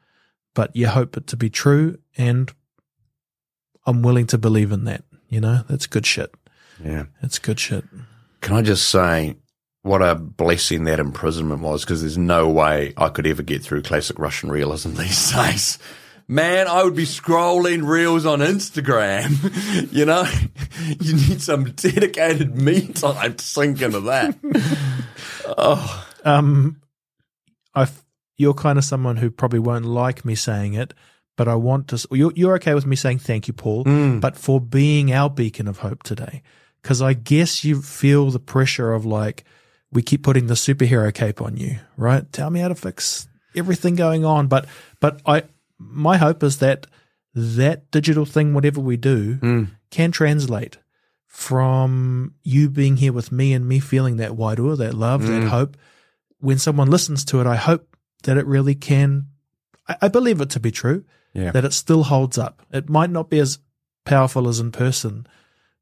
[0.54, 2.52] But you hope it to be true, and
[3.86, 5.04] I'm willing to believe in that.
[5.30, 6.36] You know, that's good shit.
[6.84, 7.06] Yeah.
[7.22, 7.84] that's good shit.
[8.42, 9.36] Can I just say
[9.82, 11.84] what a blessing that imprisonment was?
[11.84, 15.80] Because there's no way I could ever get through classic Russian realism these days.
[16.28, 19.92] Man, I would be scrolling reels on Instagram.
[19.92, 20.26] you know,
[21.02, 24.38] you need some dedicated me time to sink into that.
[25.58, 26.80] Oh, um,
[27.74, 27.88] I,
[28.38, 30.94] you're kind of someone who probably won't like me saying it,
[31.40, 32.08] but I want to.
[32.12, 34.20] You're, you're okay with me saying thank you, Paul, mm.
[34.20, 36.44] but for being our beacon of hope today,
[36.82, 39.46] because I guess you feel the pressure of like
[39.90, 42.30] we keep putting the superhero cape on you, right?
[42.34, 44.66] Tell me how to fix everything going on, but
[45.00, 45.44] but I
[45.78, 46.88] my hope is that
[47.34, 49.70] that digital thing, whatever we do, mm.
[49.92, 50.78] can translate
[51.26, 55.48] from you being here with me and me feeling that wairua, that love, that mm.
[55.48, 55.78] hope.
[56.42, 59.28] When someone listens to it, I hope that it really can.
[59.88, 61.06] I, I believe it to be true.
[61.34, 61.52] Yeah.
[61.52, 62.62] That it still holds up.
[62.72, 63.60] It might not be as
[64.06, 65.28] powerful as in person,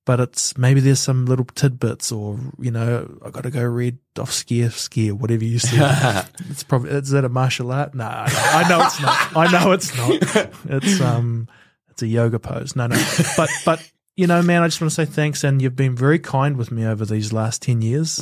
[0.05, 3.97] but it's maybe there's some little tidbits, or you know, I got to go read
[4.13, 6.27] Dostoevsky or whatever you said.
[6.49, 7.93] it's probably is that a martial art?
[7.93, 9.37] No, no, I know it's not.
[9.37, 10.49] I know it's not.
[10.69, 11.47] It's um,
[11.89, 12.75] it's a yoga pose.
[12.75, 12.97] No, no,
[13.35, 16.19] but but you know, man, I just want to say thanks, and you've been very
[16.19, 18.19] kind with me over these last ten years.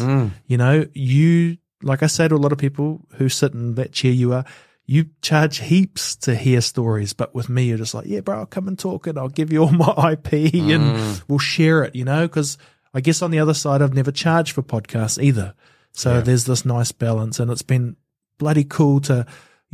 [0.48, 3.92] You know, you like I say to a lot of people who sit in that
[3.92, 4.46] chair you are.
[4.86, 8.46] You charge heaps to hear stories, but with me, you're just like, yeah, bro, I'll
[8.46, 11.24] come and talk and I'll give you all my IP and mm.
[11.28, 12.58] we'll share it, you know, because
[12.94, 15.54] I guess on the other side, I've never charged for podcasts either.
[15.92, 17.96] So there's this nice balance and it's been
[18.38, 19.26] bloody cool to,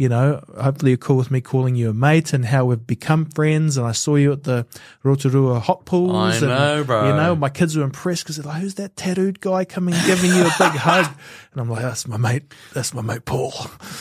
[0.02, 3.26] you know, hopefully you're cool with me calling you a mate and how we've become
[3.26, 3.78] friends.
[3.78, 4.66] And I saw you at the
[5.04, 6.16] Rotorua hot pools.
[6.16, 7.08] I and, know, bro.
[7.08, 10.32] You know, my kids were impressed because they're like, who's that tattooed guy coming giving
[10.32, 11.06] you a big hug?
[11.52, 12.52] And I'm like, that's my mate.
[12.74, 13.54] That's my mate, Paul.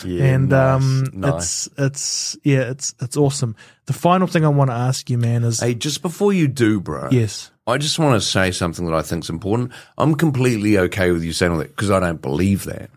[0.03, 1.67] Yeah, and, nice, um, nice.
[1.67, 3.55] it's, it's, yeah, it's, it's awesome.
[3.85, 6.81] The final thing I want to ask you, man, is Hey, just before you do,
[6.81, 7.09] bro.
[7.11, 7.51] yes.
[7.67, 9.73] I just want to say something that I think is important.
[9.99, 12.89] I'm completely okay with you saying all that because I don't believe that.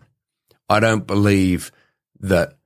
[0.70, 1.70] I don't believe
[2.20, 2.56] that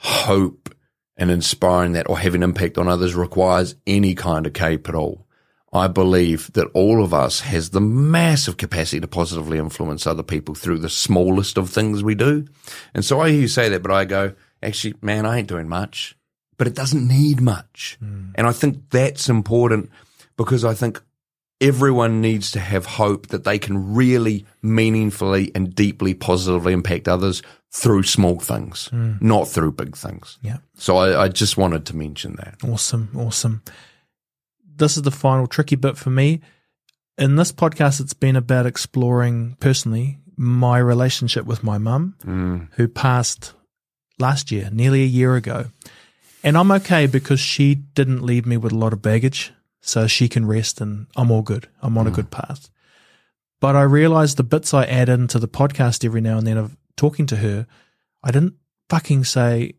[0.00, 0.74] hope
[1.16, 5.26] and inspiring that or having impact on others requires any kind of cape at all.
[5.72, 10.54] I believe that all of us has the massive capacity to positively influence other people
[10.54, 12.46] through the smallest of things we do.
[12.94, 14.32] And so I hear you say that, but I go,
[14.62, 16.16] actually, man, I ain't doing much,
[16.56, 17.98] but it doesn't need much.
[18.00, 18.30] Hmm.
[18.34, 19.90] And I think that's important
[20.36, 21.00] because I think
[21.60, 27.42] everyone needs to have hope that they can really meaningfully and deeply positively impact others
[27.72, 29.14] through small things, hmm.
[29.20, 30.38] not through big things.
[30.42, 30.58] Yeah.
[30.74, 32.56] So I, I just wanted to mention that.
[32.64, 33.62] Awesome, awesome.
[34.76, 36.40] This is the final tricky bit for me.
[37.16, 42.58] In this podcast, it's been about exploring personally my relationship with my mum, hmm.
[42.72, 43.52] who passed
[44.18, 45.66] last year, nearly a year ago.
[46.42, 49.52] And I'm okay because she didn't leave me with a lot of baggage,
[49.82, 51.68] so she can rest and I'm all good.
[51.82, 52.16] I'm on a hmm.
[52.16, 52.70] good path.
[53.60, 56.76] But I realize the bits I add into the podcast every now and then of
[57.00, 57.66] talking to her,
[58.22, 58.54] I didn't
[58.90, 59.72] fucking say,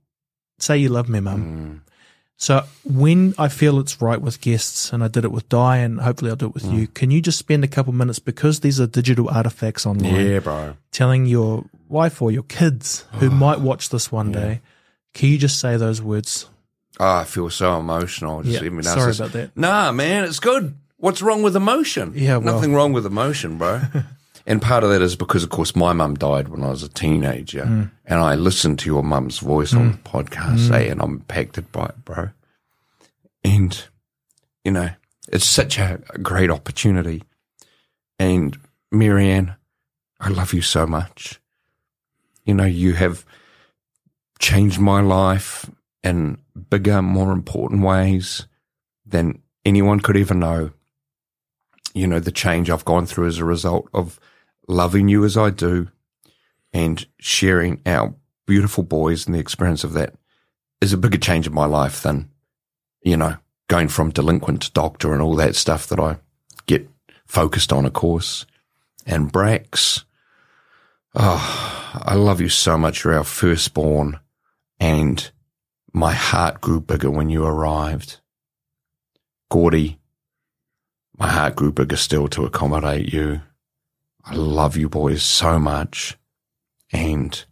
[0.57, 1.41] say you love me, mum.
[1.86, 1.91] Mm.
[2.38, 6.01] So when I feel it's right with guests, and I did it with Di, and
[6.01, 6.80] hopefully I'll do it with mm.
[6.80, 10.39] you, can you just spend a couple minutes because these are digital artifacts online, Yeah,
[10.39, 10.76] bro.
[10.91, 14.61] telling your wife or your kids who might watch this one day,
[15.13, 16.49] can you just say those words?
[16.99, 18.41] Oh, I feel so emotional.
[18.41, 19.55] Just Yeah, even sorry about that.
[19.55, 20.74] Nah, man, it's good.
[20.97, 22.13] What's wrong with emotion?
[22.15, 23.82] Yeah, well- nothing wrong with emotion, bro.
[24.45, 26.89] and part of that is because, of course, my mum died when I was a
[26.89, 27.91] teenager, Mm.
[28.05, 31.85] and I listened to your mum's voice on the podcast, eh, and I'm impacted by
[31.85, 32.29] it, bro.
[33.43, 33.83] And
[34.63, 34.89] you know,
[35.31, 37.23] it's such a, a great opportunity.
[38.19, 38.57] And
[38.91, 39.55] Marianne,
[40.19, 41.39] I love you so much.
[42.45, 43.25] You know, you have
[44.39, 45.69] changed my life
[46.03, 46.37] in
[46.69, 48.45] bigger, more important ways
[49.05, 50.71] than anyone could ever know.
[51.93, 54.19] You know, the change I've gone through as a result of
[54.68, 55.89] loving you as I do
[56.74, 58.14] and sharing our
[58.45, 60.14] beautiful boys and the experience of that
[60.80, 62.30] is a bigger change in my life than,
[63.01, 63.38] you know,
[63.68, 66.18] going from delinquent to doctor and all that stuff that I
[66.66, 66.89] get
[67.26, 68.45] focused on, of course.
[69.05, 70.03] And Brax,
[71.16, 73.03] oh, I love you so much.
[73.03, 74.20] You're our firstborn
[74.80, 75.32] and
[75.93, 78.20] my heart grew bigger when you arrived.
[79.49, 79.99] Gordy,
[81.18, 83.41] my heart grew bigger still to accommodate you.
[84.26, 86.17] I love you boys so much.
[86.93, 87.43] And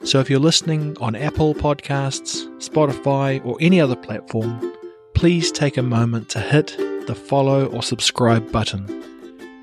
[0.04, 4.74] So if you're listening on Apple Podcasts, Spotify, or any other platform,
[5.14, 8.88] please take a moment to hit the follow or subscribe button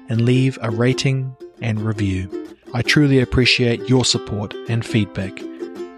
[0.09, 2.31] and leave a rating and review.
[2.73, 5.37] I truly appreciate your support and feedback,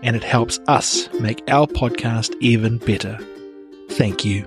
[0.02, 3.18] and it helps us make our podcast even better.
[3.90, 4.44] Thank you.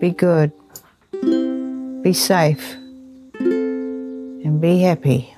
[0.00, 0.52] Be good.
[2.02, 2.74] Be safe.
[3.40, 5.34] And be happy.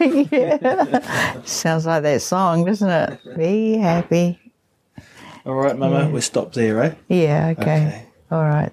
[0.30, 1.42] yeah.
[1.44, 3.36] Sounds like that song, doesn't it?
[3.36, 4.38] Be happy.
[5.46, 6.94] All right, Mama, we stop there, eh?
[7.08, 7.62] Yeah, okay.
[7.62, 8.06] Okay.
[8.30, 8.72] All right.